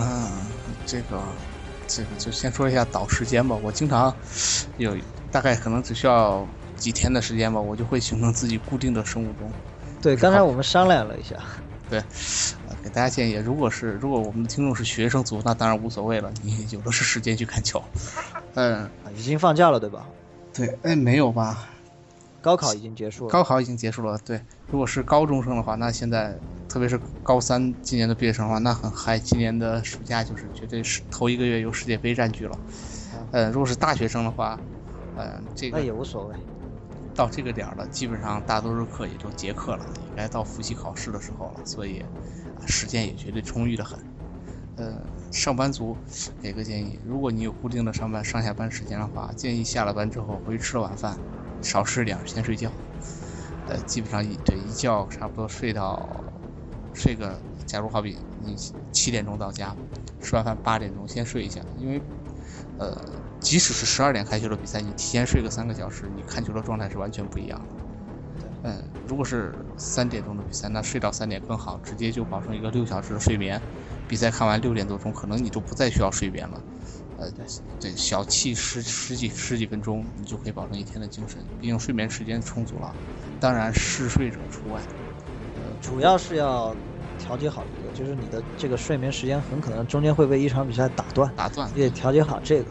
[0.86, 1.20] 这个
[1.86, 3.58] 这个就先说一下倒时间吧。
[3.62, 4.16] 我经常
[4.78, 4.96] 有
[5.30, 6.48] 大概可能只需要。
[6.78, 9.52] 几天的时间吧，我就会形成自己固定的生物钟。
[10.02, 11.36] 对，刚才我们商量了一下。
[11.90, 12.04] 对，
[12.84, 17.82] 给大家建议，如果是如果我们的听众是学生族，那当然无所谓了，你有的是时间去看球。
[18.56, 20.08] 嗯， 已经放假了，对吧？
[20.54, 21.70] 对，哎，没有吧？
[22.42, 23.32] 高考已经结束了。
[23.32, 24.40] 高考已经结束了，对。
[24.68, 26.36] 如果是高中生的话，那现在
[26.68, 29.18] 特别是高三今年的毕业生的话，那很嗨。
[29.20, 32.58] 今年的暑假就是绝对是头一个月由世界杯占据了。
[33.32, 34.60] 嗯，如果是大学生的话，
[35.18, 36.36] 嗯，这个那也无所谓。
[37.16, 42.06] 到这个点了，基本上大多数课也都结课了，也该到复习考试的时候了，所以
[42.68, 43.98] 时间也绝对充裕的很。
[44.76, 45.98] 呃，上班族
[46.42, 51.18] 给个建议，如果你有固定的上班上下班时间的话，建议下了班之后回去吃了晚饭，
[51.62, 52.74] 少吃点，先睡觉。
[53.68, 56.26] 呃，基本上一对一觉差不多睡到
[56.94, 58.58] 睡个，假如好比你
[58.92, 59.78] 七点钟到家，
[60.20, 62.04] 吃完饭八点钟先睡一下，因为
[62.78, 62.98] 呃。
[63.42, 67.76] 即使是十二点开球的比赛，你提前睡个三个小时，你看球的状态是完全不一样的。
[68.64, 73.62] 嗯，如果是三点钟的比赛，那睡到三点更好，直接就保证一个六小时的睡眠。
[74.08, 76.60] 比赛看完六点多钟，可能你就不再需要睡眠了。
[77.20, 77.30] 呃，
[77.80, 82.96] 对，小憩十十几十几分钟，你就可以保证一天的精神，毕竟睡眠时间充足了。
[83.40, 84.82] 当然，嗜睡者除外。
[85.56, 86.76] 呃，主要是要
[87.20, 92.66] 调节好一个，就是你的这个睡眠时间很可能中间会被一场比赛打断，打断，你得调节好这个。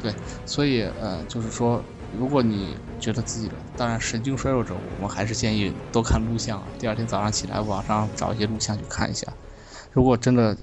[0.00, 0.14] 对，
[0.46, 1.82] 所以呃，就是说，
[2.16, 6.62] 如果你觉得自己的，当然神经衰弱者，我们还是建议多看录像。
[6.78, 9.26] 第二天早上起来，网上找一些录像去看一下。
[9.90, 10.56] 如果真的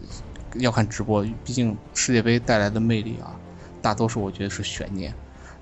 [0.55, 3.35] 要看直播，毕竟世界杯带来的魅力啊，
[3.81, 5.13] 大多数我觉得是悬念。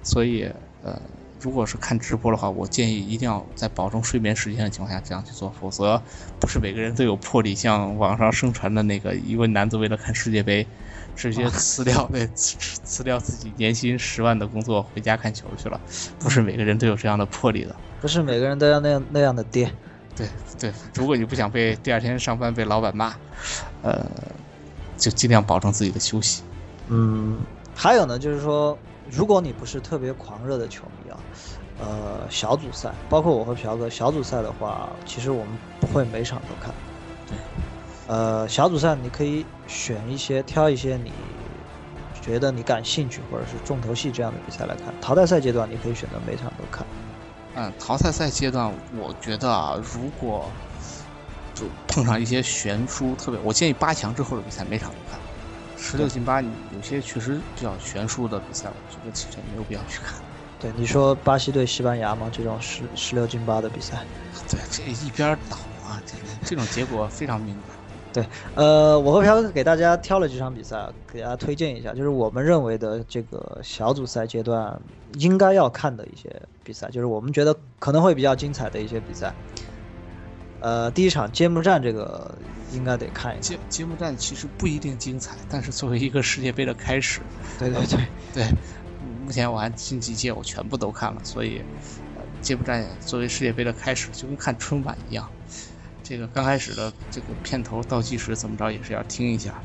[0.03, 0.43] 所以
[0.83, 1.01] 呃，
[1.43, 6.01] 如果是看直播的话，我建议一定要在保证睡眠时间的情况下这样去做，否则
[6.39, 10.65] 不是每个人都有魄力，像网上盛传的那个一位男子为了看世界杯。
[11.15, 15.79] 直接辞掉， 那辞辞掉自己年薪十万的工作，回家看球去了。
[16.17, 19.71] 不是每个人都有这样的魄力的，不是每个人都要那样那样的爹。
[20.15, 20.27] 对
[20.59, 23.13] 对，如果你不想被第二天上班被老板骂，
[23.83, 24.03] 呃，
[24.97, 26.41] 就尽量保证自己的休息。
[26.87, 27.37] 嗯，
[27.75, 28.75] 还有呢，就是说，
[29.09, 31.19] 如果你不是特别狂热的球迷啊，
[31.79, 36.73] 呃，小组赛，包括我和朴哥，小组赛的话，其实我们不会每场都看。
[37.27, 37.37] 对。
[38.07, 41.11] 呃，小组赛你可以选一些，挑一些你
[42.21, 44.93] 觉得你感兴趣或者是重头戏这样的比赛来看。
[45.01, 46.85] 淘汰赛阶段你可以选择每场都看。
[47.55, 50.49] 嗯，淘汰赛阶段我觉得啊，如果
[51.53, 55.19] 就碰上一些悬殊特别，我建议八强之后的比赛每场都看。
[55.83, 60.17] 十六进八，你有些确实比较悬殊的比赛，我觉得其实没有必要去看。
[60.57, 62.29] 对，你说巴西对西班牙吗？
[62.31, 64.07] 这种十十六进八的比赛？
[64.49, 66.17] 对，这一边倒啊，这
[66.47, 67.73] 这种结果非常明白。
[68.13, 74.81] 对，呃，我和朴哥给大家挑了几场比赛，给大家推荐一下，就是我们认为的这个小组赛阶段
[75.15, 76.31] 应该要看的一些
[76.63, 79.35] 比赛，就是我们觉得可能会比较精彩的一些比赛。
[80.63, 82.37] 呃，第一场揭幕战这个
[82.71, 83.53] 应该得看一下。
[83.53, 87.19] 揭揭幕战其实不一定精彩，但是作为一个世界杯的开始，
[87.59, 87.99] 对对对
[88.33, 88.47] 对，
[89.25, 91.61] 目前我还近几届我全部都看了，所以
[92.41, 95.29] 揭幕战作为世界杯的开始，就跟看春晚一样。
[96.01, 99.61] 这个刚开始的这个片头倒计时怎么着也是要听一下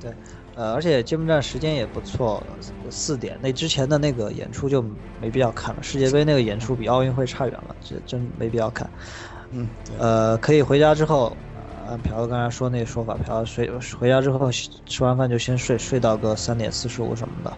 [0.00, 0.12] 对，
[0.54, 2.40] 呃，而且揭幕战时间也不错，
[2.88, 3.36] 四点。
[3.42, 4.80] 那之前的那个演出就
[5.20, 8.88] 没必要看了，世界杯那个演出比奥运会差远了，这真没必要看。
[9.50, 11.36] 嗯，呃，可以回家之后，
[11.88, 17.52] 按朴哥刚才说那个说法，朴睡回家之后吃完饭就先睡，睡到个三点四十五什么的，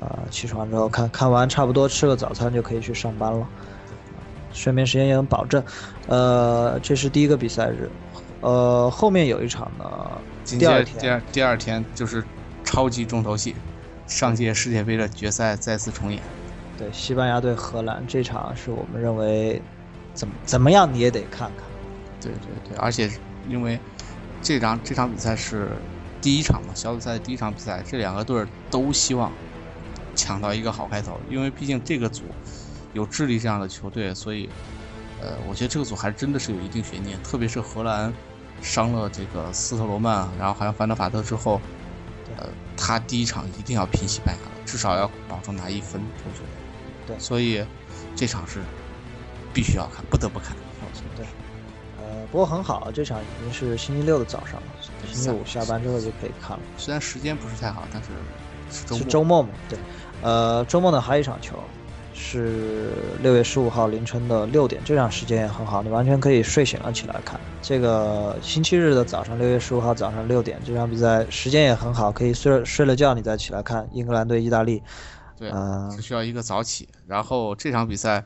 [0.00, 3.46] 呃，起床之后看看完差不多吃个早餐就可以去上班了。
[4.52, 5.62] 睡眠时间也能保证，
[6.08, 7.88] 呃，这是第一个比赛日，
[8.40, 9.84] 呃，后面有一场呢，
[10.44, 12.24] 第二天，第二第二天就是
[12.64, 13.54] 超级重头戏，
[14.08, 16.20] 上届世界杯的决赛再次重演。
[16.76, 19.62] 对，西班牙对荷兰这场是我们认为
[20.14, 21.66] 怎么怎么样你也得看看。
[22.20, 23.10] 对对对，而且
[23.48, 23.78] 因为
[24.42, 25.70] 这场这场比赛是
[26.20, 29.32] 第一场嘛，小组赛的第一场比赛，这两个队都希望
[30.14, 32.24] 抢到一个好开头，因为毕竟这个组。
[32.92, 34.48] 有智利这样的球队，所以，
[35.22, 37.16] 呃，我觉得这个组还真的是有一定悬念。
[37.22, 38.12] 特别是荷兰
[38.60, 41.60] 伤了这个斯特罗曼，然后还有范德法特之后，
[42.36, 46.48] 呃，他第一场一定要拼西班牙的，至少要保证拿一分，我觉得。
[47.14, 47.64] 对，所以
[48.16, 48.58] 这场是
[49.52, 50.56] 必须要看，不得不看。
[51.16, 51.26] 对，
[51.98, 54.66] 呃，不过很好，这场已经是星期六的早上了，
[55.06, 56.62] 星期五下班之后就可以看了。
[56.76, 58.08] 虽然时间不是太好，但是
[58.96, 59.48] 是周末嘛？
[59.68, 59.78] 对，
[60.22, 61.56] 呃，周末呢还有一场球。
[62.22, 62.92] 是
[63.22, 67.40] 六月十五号凌晨的六点，这场时间也很好，你完全可以睡醒了起来看。
[67.62, 74.82] 这个星期日的早上，六月十五号早上六点，这场比赛时间也很好，可以睡睡了觉你再起来看英格兰对意大利。
[75.38, 75.50] 对，
[75.96, 76.86] 只需要一个早起。
[77.06, 78.24] 然后这场比赛，啊，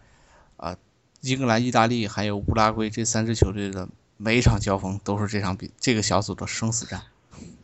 [1.25, 7.01] 英格兰、意大利还有乌拉圭这三支球队的每一场交锋都是这场比这个小组的生死战。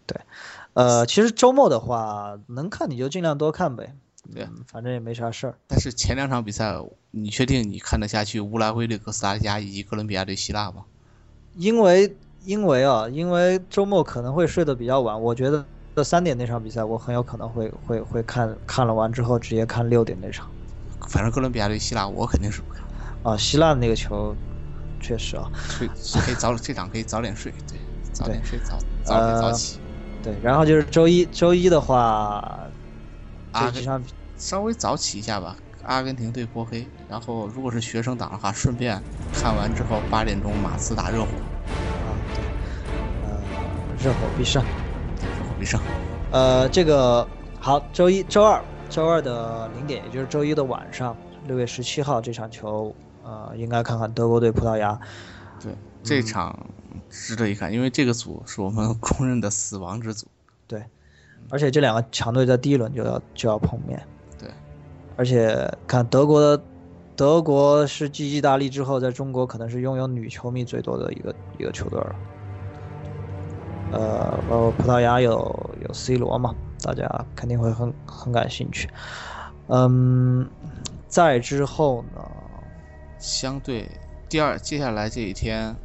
[0.07, 0.19] 对，
[0.73, 3.95] 呃，其实周末的话能看你就尽量多看呗。
[4.35, 5.55] 对嗯，反正也没啥事儿。
[5.67, 6.75] 但是前两场比赛，
[7.11, 10.85] 你确定你看得下去乌拉圭对哥斯达黎加以及哥伦比亚对希腊吗？
[11.57, 15.63] 因为因为啊，因为周末可能会睡得比较晚，我觉得
[15.95, 20.49] 这三点那场比赛我很有可能会会会看看了完之后直接看六点那场。
[21.09, 22.83] 反正哥伦比亚对希腊，我肯定是不看。
[23.23, 24.35] 啊，希腊的那个球
[25.01, 25.89] 确实啊，睡
[26.23, 27.79] 可以早这场可以早点睡，对，
[28.13, 29.79] 早点睡早早点呃早起。
[30.23, 30.35] 对。
[30.43, 32.61] 然后就是周一，周一的话，
[33.53, 34.03] 阿根这场
[34.37, 36.87] 稍微早起一下吧，阿根廷对波黑。
[37.09, 39.03] 然后如果是学生党的话，顺便
[39.33, 42.45] 看完之后八点钟马刺打热火，啊，对，
[43.29, 43.41] 呃，
[44.03, 44.63] 热火必胜。
[44.63, 45.81] 热火必胜。
[46.31, 47.27] 呃，这个
[47.59, 51.17] 好，周一、周二，周二的零点，也就是周一的晚上，
[51.47, 52.95] 六月十七号这场球，
[53.31, 54.99] 呃，应该看看德国对葡萄牙。
[55.63, 56.67] 对，嗯这场
[57.09, 60.27] 值得一看，因为这个组是我们 公认的死亡之组。
[60.67, 60.85] 对，
[61.49, 64.05] 而且这两个强队在第一轮就要就要碰面。
[64.37, 64.49] 对，
[65.17, 66.61] 而且看德国的，
[67.15, 72.17] 德国是继意大利之后，在中国可能是拥有女球迷最多的一个一个球队了。
[73.93, 76.53] 呃，包括葡萄牙有有 C 罗嘛，
[76.83, 77.07] 大家
[77.37, 78.89] 肯定会很很感兴趣。
[79.69, 80.49] 嗯，
[81.07, 82.25] 在之后呢，
[83.21, 83.89] 相对
[84.29, 85.77] 第二，接下来这一天，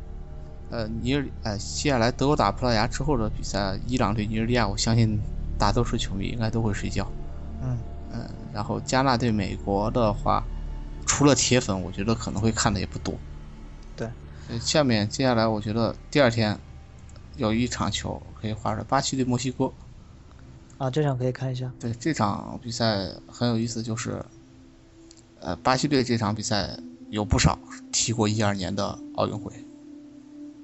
[0.71, 5.19] 呃，尼日呃，接下来德国打葡萄牙之后的比赛，伊朗对尼日利亚，我相信
[5.59, 7.07] 大多数球迷应该都会睡觉。
[7.61, 7.77] 嗯
[8.13, 10.43] 嗯，然后加纳对美国的话，
[11.05, 13.13] 除了铁粉，我觉得可能会看的也不多。
[13.95, 14.09] 对，
[14.49, 16.57] 呃下面接下来我觉得第二天
[17.35, 19.71] 有一场球可以划出来，巴西对墨西哥。
[20.77, 21.71] 啊，这场可以看一下。
[21.79, 24.23] 对这场比赛很有意思，就是，
[25.39, 26.77] 呃，巴西队这场比赛
[27.15, 27.57] 有不少
[27.93, 29.53] 踢过一二年的奥运会。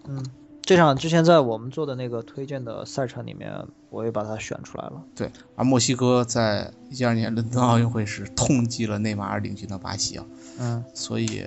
[0.03, 0.21] 嗯，
[0.61, 5.01] 这场之前在我们做的那个推荐的赛程里面，我也把它选出来了。
[5.15, 10.25] 对，而墨西哥在一二年伦敦奥运会时痛击了内马尔领军的巴西啊，
[10.59, 11.45] 嗯，所以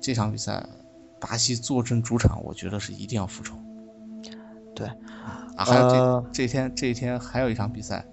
[0.00, 0.64] 这场比赛
[1.20, 3.56] 巴西坐镇主场，我觉得是一定要复仇。
[4.76, 8.06] 对，啊，还有这、呃这一天这一天还有一场比赛，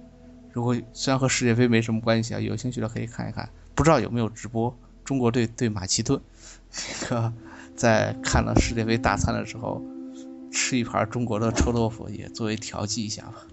[0.52, 4.76] 如果虽然和世界杯没什么关系啊，有兴趣的可以看一看，不知道有没有直播。
[5.04, 6.20] 中国队对马其顿，
[6.72, 7.34] 这个
[7.76, 9.82] 在看了世界杯大餐的时候，
[10.51, 13.45] 吃一盘中国的臭豆腐也作为调剂一下吧。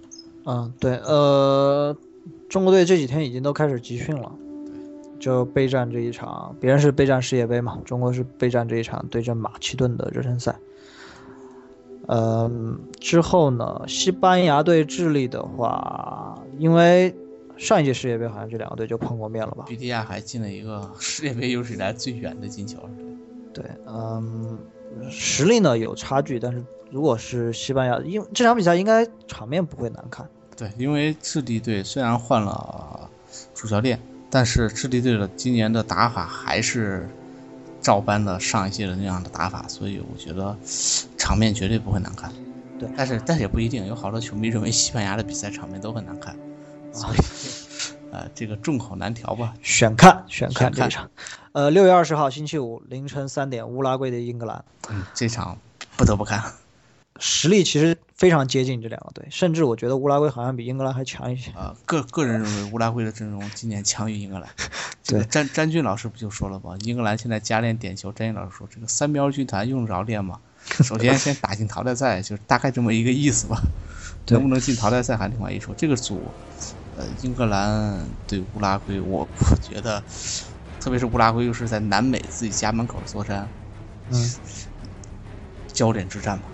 [0.46, 1.96] 嗯，对，呃，
[2.48, 4.32] 中国队这几天已经都开始集训了，
[5.18, 10.56] 就备战这一场，别人是备战世界杯嘛，中国是备战这一场对阵马其顿的热身赛。
[12.06, 17.14] 嗯，之后呢，西班牙对智利的话，因为
[17.60, 19.66] 上一届世界杯好像这两个队就碰过面了吧？
[19.68, 22.78] 比利亚还进了一个世界杯有史以来最远的进球。
[23.52, 24.58] 对，嗯，
[25.10, 30.26] 实力呢有差距，但是如果是西班牙，因为这场比赛应该场面不会难看。
[30.56, 33.10] 对，因为智利队虽然换了
[33.52, 34.00] 主教练，
[34.30, 37.06] 但是智利队的今年的打法还是
[37.82, 40.56] 照搬了上一届的那样的打法，所以我觉得
[41.18, 42.32] 场面绝对不会难看。
[42.78, 46.34] 对但是但是也不一定，有好多球迷认为西班牙的比赛场面都很难看，
[46.92, 47.18] 所以
[48.12, 49.54] 呃这个众口难调吧。
[49.62, 51.10] 选看选看这场，
[51.52, 55.58] 呃，六月二十号星期五凌晨三点，乌拉圭的英格兰，嗯，这场
[55.96, 56.42] 不得不看。
[57.22, 61.52] 实力其实非常接近这两个队，甚至我觉得乌拉圭好像比英格兰还强一些。
[61.54, 64.48] 呃，个个人认为乌拉圭的阵容今年强于英格兰。
[65.02, 66.76] 这个对詹詹俊老师不就说了吗？
[66.80, 70.40] 英格兰现在加练点球，詹俊老师说这个三标军团用得着练吗？
[70.82, 73.60] 首先先打进淘汰赛，就是大概这么一个意思吧。
[74.28, 75.74] 能不能进淘汰赛还另外一说。
[75.76, 76.22] 这个组，
[77.00, 80.02] 呃，英格兰对乌拉圭，我我觉得，
[80.78, 83.48] 特别是乌拉圭又是在南美自己家门口作战，
[84.10, 84.30] 嗯，
[85.72, 86.44] 焦点之战吧。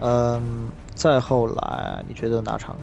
[0.00, 2.76] 嗯，再后来你觉得哪场？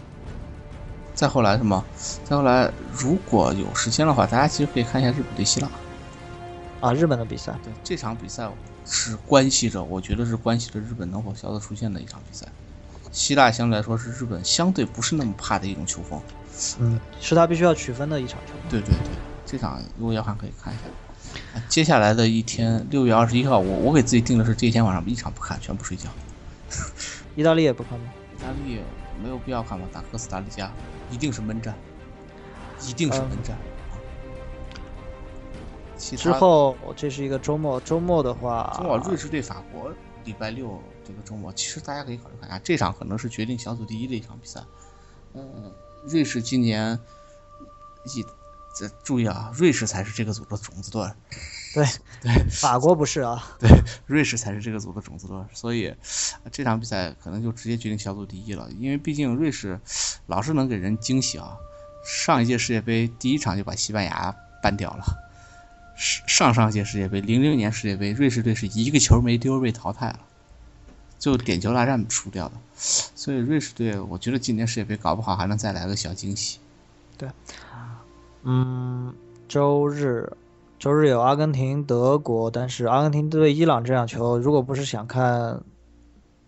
[1.14, 1.84] 再后来什么？
[2.24, 5.70] 再后来，如果有时间的话，大家其实可以看一下日本对希腊。
[6.80, 7.54] 啊，日本的比赛。
[7.62, 8.50] 对这场比赛
[8.86, 12.48] 是关系着，我觉得是关系着日本能否小组出线的一场比赛。
[13.12, 16.22] 希腊相对来说是日本相对不是那么怕的一种球风。
[16.80, 18.54] 嗯，是他必须要取分的一场球。
[18.70, 19.10] 对对对，
[19.46, 20.84] 这场如果要看可以看一下。
[21.54, 26.10] 啊接下来的一天，六月二十一号，我我给自己定的是这一天晚上一场不看，全部睡觉。
[27.36, 28.06] 意大利也不看吗？
[28.36, 28.80] 意大利
[29.22, 29.86] 没有必要看吧？
[29.94, 30.72] 打哥斯达黎加
[31.12, 31.76] 一定是闷战，
[32.88, 33.58] 一定是闷战。
[35.98, 39.92] 之后这是一个周末，周末的话，周末瑞士对法国，
[40.30, 44.62] 礼拜六这个周末，其实大家可以考虑看一下，这场可能是决定小组第一的一场比赛。
[45.34, 45.74] 嗯，
[46.06, 47.00] 瑞士今年
[48.06, 48.24] 一
[48.76, 51.12] 这注意啊，瑞士才是这个组的种子队，
[51.74, 51.84] 对
[52.22, 53.58] 对法国不是啊。
[53.60, 53.68] 对，
[54.06, 55.88] 瑞士才是这个组的种子队，所以
[56.44, 59.80] 呃这场比赛可能就直接决定小组第一了，因为毕竟瑞士
[60.28, 61.58] 老是能给人惊喜啊。
[62.06, 65.04] 上一届世界杯第一场就把西班牙扳掉了，
[66.00, 70.20] 上上届世界杯零零年世界杯瑞士队是一个球没丢被淘汰了，
[71.20, 76.60] 就点球大战输掉的，所以瑞士队我觉得今年世界杯搞不好还能再来个小惊喜。
[77.18, 77.30] 对，
[78.44, 79.14] 嗯，
[79.48, 80.32] 周日。
[80.80, 85.62] 周日有阿根廷、德国，但是阿根廷对伊朗这场球，如果不是想看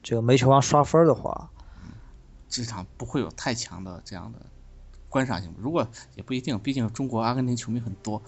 [0.01, 1.49] 这个煤球王刷分的话，
[2.47, 4.39] 这场不会有太强的这样的
[5.09, 5.53] 观赏性。
[5.57, 5.85] 如果
[6.15, 8.21] 也不一定，毕竟中国阿根廷球迷很多。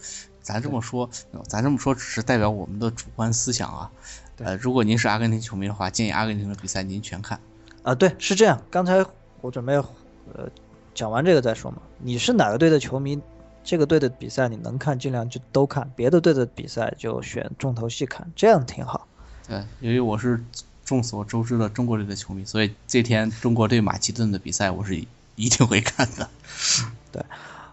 [0.43, 1.09] 咱这么说，
[1.47, 3.89] 咱这么说只是代表我们的主观思想啊。
[4.37, 7.39] 呃，如果您是阿根廷球迷的话，建议阿根廷的比赛您全看。
[7.81, 8.61] 啊，对，是这样。
[8.69, 9.03] 刚才
[9.41, 10.49] 我准备呃
[10.93, 11.77] 讲完这个再说嘛。
[11.97, 13.19] 你是哪个队的球迷？
[13.63, 19.07] 这个队的比赛你能看，尽量就都看；别的队的比赛就选重头戏看，这样挺好。
[19.47, 20.43] 对，由于我是
[20.83, 24.97] 众所周知的中国队的球迷，所以这天中国队马其顿的比赛我是
[25.37, 26.29] 一定会看的。
[27.13, 27.23] 对，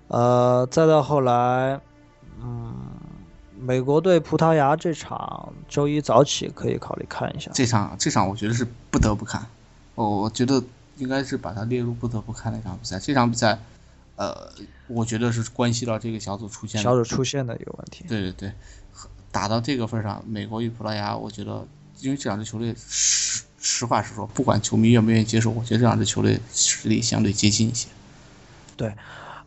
[0.06, 1.80] 呃，再到后来，
[2.42, 2.74] 嗯，
[3.58, 7.50] 美国对葡萄牙这场周一早起可以考虑看一下。
[7.54, 9.46] 这场这场我觉得是不得不看，
[9.94, 10.62] 我我觉得
[10.96, 12.98] 应该是把它列入不得不看的一场比赛。
[12.98, 13.58] 这场比赛。
[14.16, 14.52] 呃，
[14.86, 18.04] 我觉得是关系到这个小组出现小组出现的一个问题。
[18.06, 18.52] 对对对，
[19.32, 21.66] 打到这个份上，美国与葡萄牙，我觉得，
[22.00, 27.88] 因为这两支球队实实话实说，不管球迷愿不愿意接受，我觉得这两支球队实力相对接近一些。
[28.76, 28.94] 对，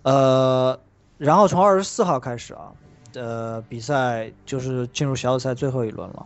[0.01, 0.79] 呃，
[1.19, 2.71] 然后从二十四号开始啊，
[3.13, 6.25] 呃，比赛就是进入小组赛最后一轮了，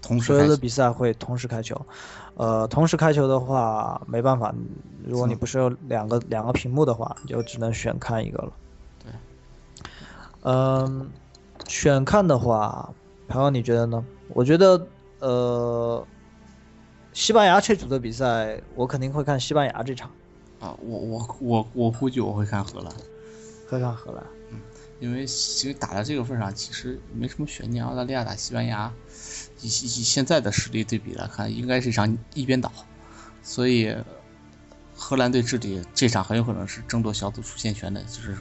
[0.00, 1.80] 同所有的比赛会同时开球。
[2.36, 4.54] 呃，同时开球的话，没办法，
[5.04, 8.52] 如果你不是有两个两个屏幕的话，你就只能选看一个了。
[9.04, 9.12] 对，
[10.42, 11.10] 嗯，
[11.66, 12.94] 选看的话，
[13.26, 14.04] 朋友你觉得呢？
[14.28, 14.86] 我觉得，
[15.18, 16.06] 呃，
[17.12, 20.10] 西班牙这组的比赛，我肯定会看西班牙这场。
[20.60, 22.92] 啊，我我我我估计我会看荷兰，
[23.68, 24.24] 会看荷兰。
[25.00, 28.92] 嗯，因为其实打到这个份上，其实没什么悬念，澳大利亚打西班牙。
[29.60, 32.72] 以以现在的实力对比来看，应该是一场一边倒，
[33.42, 33.92] 所以
[34.94, 38.36] 荷兰队智利这场很有可能是争夺小组出线权的，就是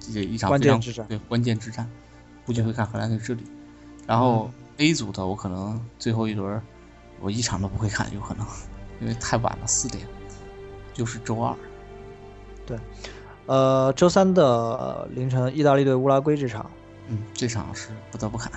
[0.00, 1.90] 这一场非常对关键之战，
[2.44, 3.42] 估计会看荷兰队智利。
[4.06, 6.60] 然后 A 组的我可能最后一轮
[7.20, 8.46] 我一场都不会看，有可能
[9.00, 10.06] 因为太晚了，四点，
[10.92, 11.56] 就是周二。
[12.66, 12.78] 对，
[13.46, 16.70] 呃，周三的凌晨，意大利队乌拉圭这场，
[17.08, 18.50] 嗯，这场是不得不看。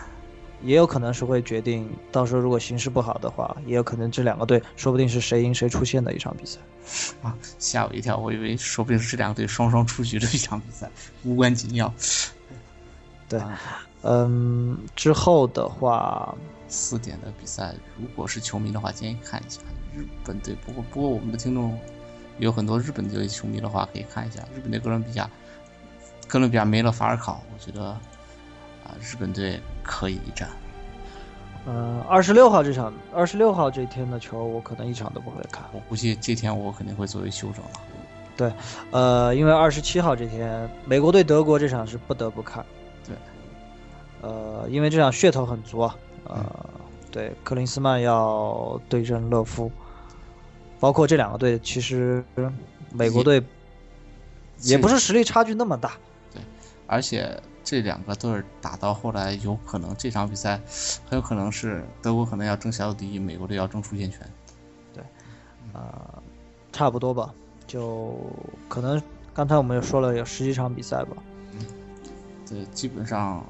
[0.63, 6.59] 也有可能是会决定，到时候如果形势不好的话，也有可能这两个队说不定是谁赢谁出线的一场比赛。
[7.21, 10.89] 啊，吓我一跳，我以为说不定是这两个队双双出局的一场比赛，
[11.23, 11.93] 无关紧要。
[13.29, 13.39] 对，
[14.01, 16.33] 嗯，之后的话，
[16.67, 19.61] 四点的比赛，如果是球迷的话，建议看一下
[19.95, 20.55] 日本队。
[20.65, 21.77] 不过，不过我们的听众
[22.39, 25.29] 有很多日本队球迷的话，可以看一下日本队哥伦比亚，
[26.27, 27.97] 哥伦比亚没了法尔考，我觉得。
[28.88, 30.47] 啊，日本队可以一战。
[31.65, 35.65] 呃，二十六号这场，二十六号这天的球，我可能一场都不会看。
[35.73, 37.71] 我估计这天我肯定会作为休整了。
[38.38, 38.53] 对，
[38.91, 42.65] 呃，因为二十七号这天，美国对德国这场是不得不看。
[43.05, 43.13] 对，
[44.21, 45.93] 呃，因为这场噱头很足啊。
[46.23, 46.45] 呃，
[47.11, 49.69] 对，克林斯曼要对阵勒夫，
[50.80, 52.23] 包括这两个队，其实
[52.91, 53.43] 美国队
[54.61, 55.93] 也不是实力差距那么大。
[56.34, 56.41] 对，
[56.88, 57.41] 而且。
[57.69, 60.57] 这两个队打到后来，有可能这场比赛
[61.09, 64.21] 很有可能是德国可能要争小组第一，美国队要争出线权。
[64.93, 65.03] 对，
[65.73, 66.23] 啊，
[66.71, 67.34] 差不多吧，
[67.67, 68.17] 就
[68.69, 69.03] 可能
[69.34, 71.17] 刚才我们也说了有十几场比赛吧。
[71.51, 71.65] 嗯，
[72.47, 73.45] 对，基本上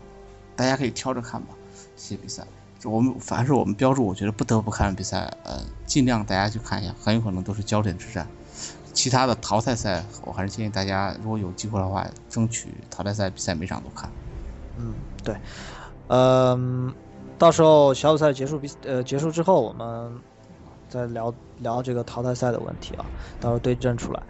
[0.55, 1.53] 大家可以挑着看吧，
[1.95, 2.43] 这些比赛。
[2.83, 8.27] 我们凡是我们标注我觉得不得不看的比赛，呃，尽量大家去看一下，很有可能都是焦点之战。
[8.93, 14.09] 其他的淘汰赛，我还是建议大家，如果有机会的话，争取淘汰赛比赛每场都看。
[14.77, 15.35] 嗯，对，
[16.07, 16.93] 嗯，
[17.37, 20.11] 到时候小组赛结束比呃结束之后，我们
[20.89, 23.05] 再聊聊这个淘汰赛的问题啊，
[23.39, 24.21] 到时候对阵出来。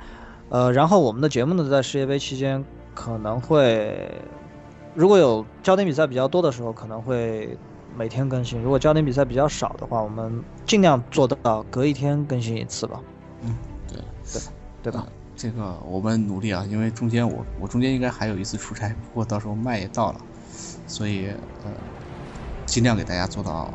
[0.50, 4.10] 呃，然后我们的节目呢，在世界杯期间可能会，
[4.93, 7.58] 如果有焦点比赛比较多的时候，可能会
[7.98, 13.02] 每天更新；如果焦点比赛比较少的话，我们尽量做到隔一天更新一次吧。
[13.41, 13.56] 嗯，
[13.88, 13.98] 对
[14.32, 14.41] 对。
[14.84, 15.06] 对吧？
[15.36, 20.22] 这个我们努力啊，因为中间我我中间应该还有一次出差，不过到时候麦也到了，
[20.88, 21.28] 所以
[21.66, 21.72] 呃，
[22.66, 23.70] 尽量给大家做到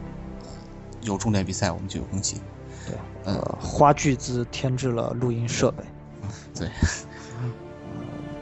[1.02, 2.40] 有重点比赛我们就有更新。
[2.86, 5.84] 对，呃，花巨资添置了录音设备。
[6.54, 6.68] 对，
[7.42, 7.52] 嗯，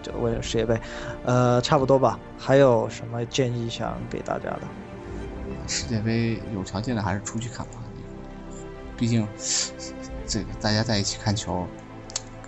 [0.00, 0.80] 就为了世界杯，
[1.24, 2.18] 呃，差不多吧。
[2.38, 4.60] 还有什么建议想给大家的？
[5.70, 7.74] 世界杯有条件的还是出去看吧，
[8.96, 9.26] 毕竟
[10.26, 11.66] 这个大家在一起看球。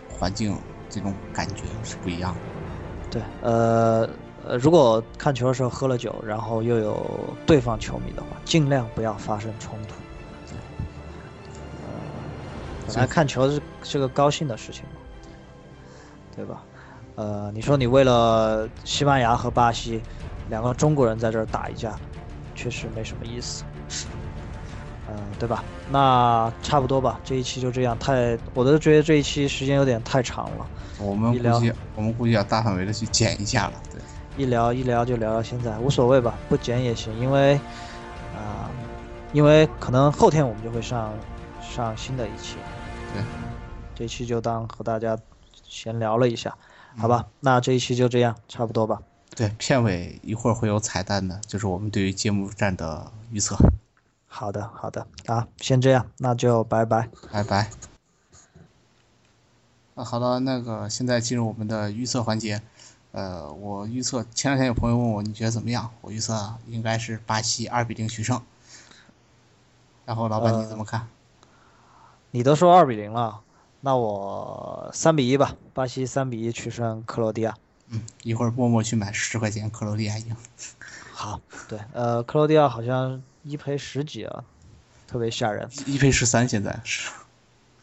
[0.08, 0.56] 环境
[0.88, 2.40] 这种感觉是不一样的。
[3.10, 4.08] 对，呃
[4.46, 7.04] 呃，如果看球的时候喝了酒，然后又有
[7.44, 9.94] 对方球迷的话，尽量不要发生冲突。
[12.86, 15.00] 本来看球是是个高兴的事情嘛，
[16.36, 16.62] 对吧？
[17.16, 20.00] 呃，你说你为了西班牙和巴西
[20.48, 21.98] 两个中国人在这儿打一架，
[22.62, 23.64] 确实没什么意思。
[25.08, 25.64] 嗯、对吧？
[25.90, 27.98] 那差不多吧，这一期就这样。
[27.98, 30.66] 太，我都觉得这一期时间有点太长了，
[30.98, 33.72] 我们医疗估计我们估计要大范围的去剪一下了。
[33.90, 34.00] 对，
[34.42, 37.54] 一聊一聊就聊到现在，无所谓吧，不剪也行，因为
[38.36, 38.70] 啊、
[39.32, 41.12] 因为可能后天我们就会上
[41.60, 42.56] 上新的一期。
[43.12, 43.22] 对，
[43.94, 45.18] 这期就当和大家
[45.64, 46.56] 闲聊了一下，
[46.96, 47.26] 好吧？
[47.40, 49.00] 那这一期就这样，差不多吧。
[49.34, 53.56] 对，片尾一会儿会有彩蛋的，就是我们对于揭幕战的预测。
[54.26, 57.08] 好的，好的，啊，先这样，那就拜拜。
[57.30, 57.70] 拜拜。
[59.94, 62.60] 啊，好的，那个现在进入我们的预测环节。
[63.12, 65.90] 呃，我预测前两天有朋友问我你觉得怎么样？
[66.00, 68.40] 我预测应该是巴西二比零取胜。
[70.04, 71.08] 然后老板你怎么看？
[72.30, 73.40] 你都说二比零了，
[73.80, 77.54] 那我三比一吧，巴西三比一取胜克罗地亚。
[77.92, 80.34] 嗯，一会儿默默去买十块钱克罗地亚赢。
[81.12, 84.44] 好，对，呃，克罗地亚好像一赔十几啊，
[85.06, 87.10] 特别吓人，一赔十三现在是，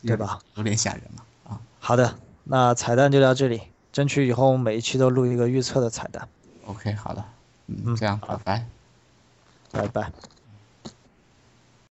[0.02, 0.40] 对吧？
[0.56, 1.62] 有点吓人了啊。
[1.80, 3.62] 好的，那彩蛋就到这里，
[3.94, 6.28] 争取以后每一期都录一个预测的彩蛋。
[6.66, 7.24] OK，好的，
[7.68, 8.66] 嗯，嗯这样，好拜拜。
[9.72, 10.12] 拜拜。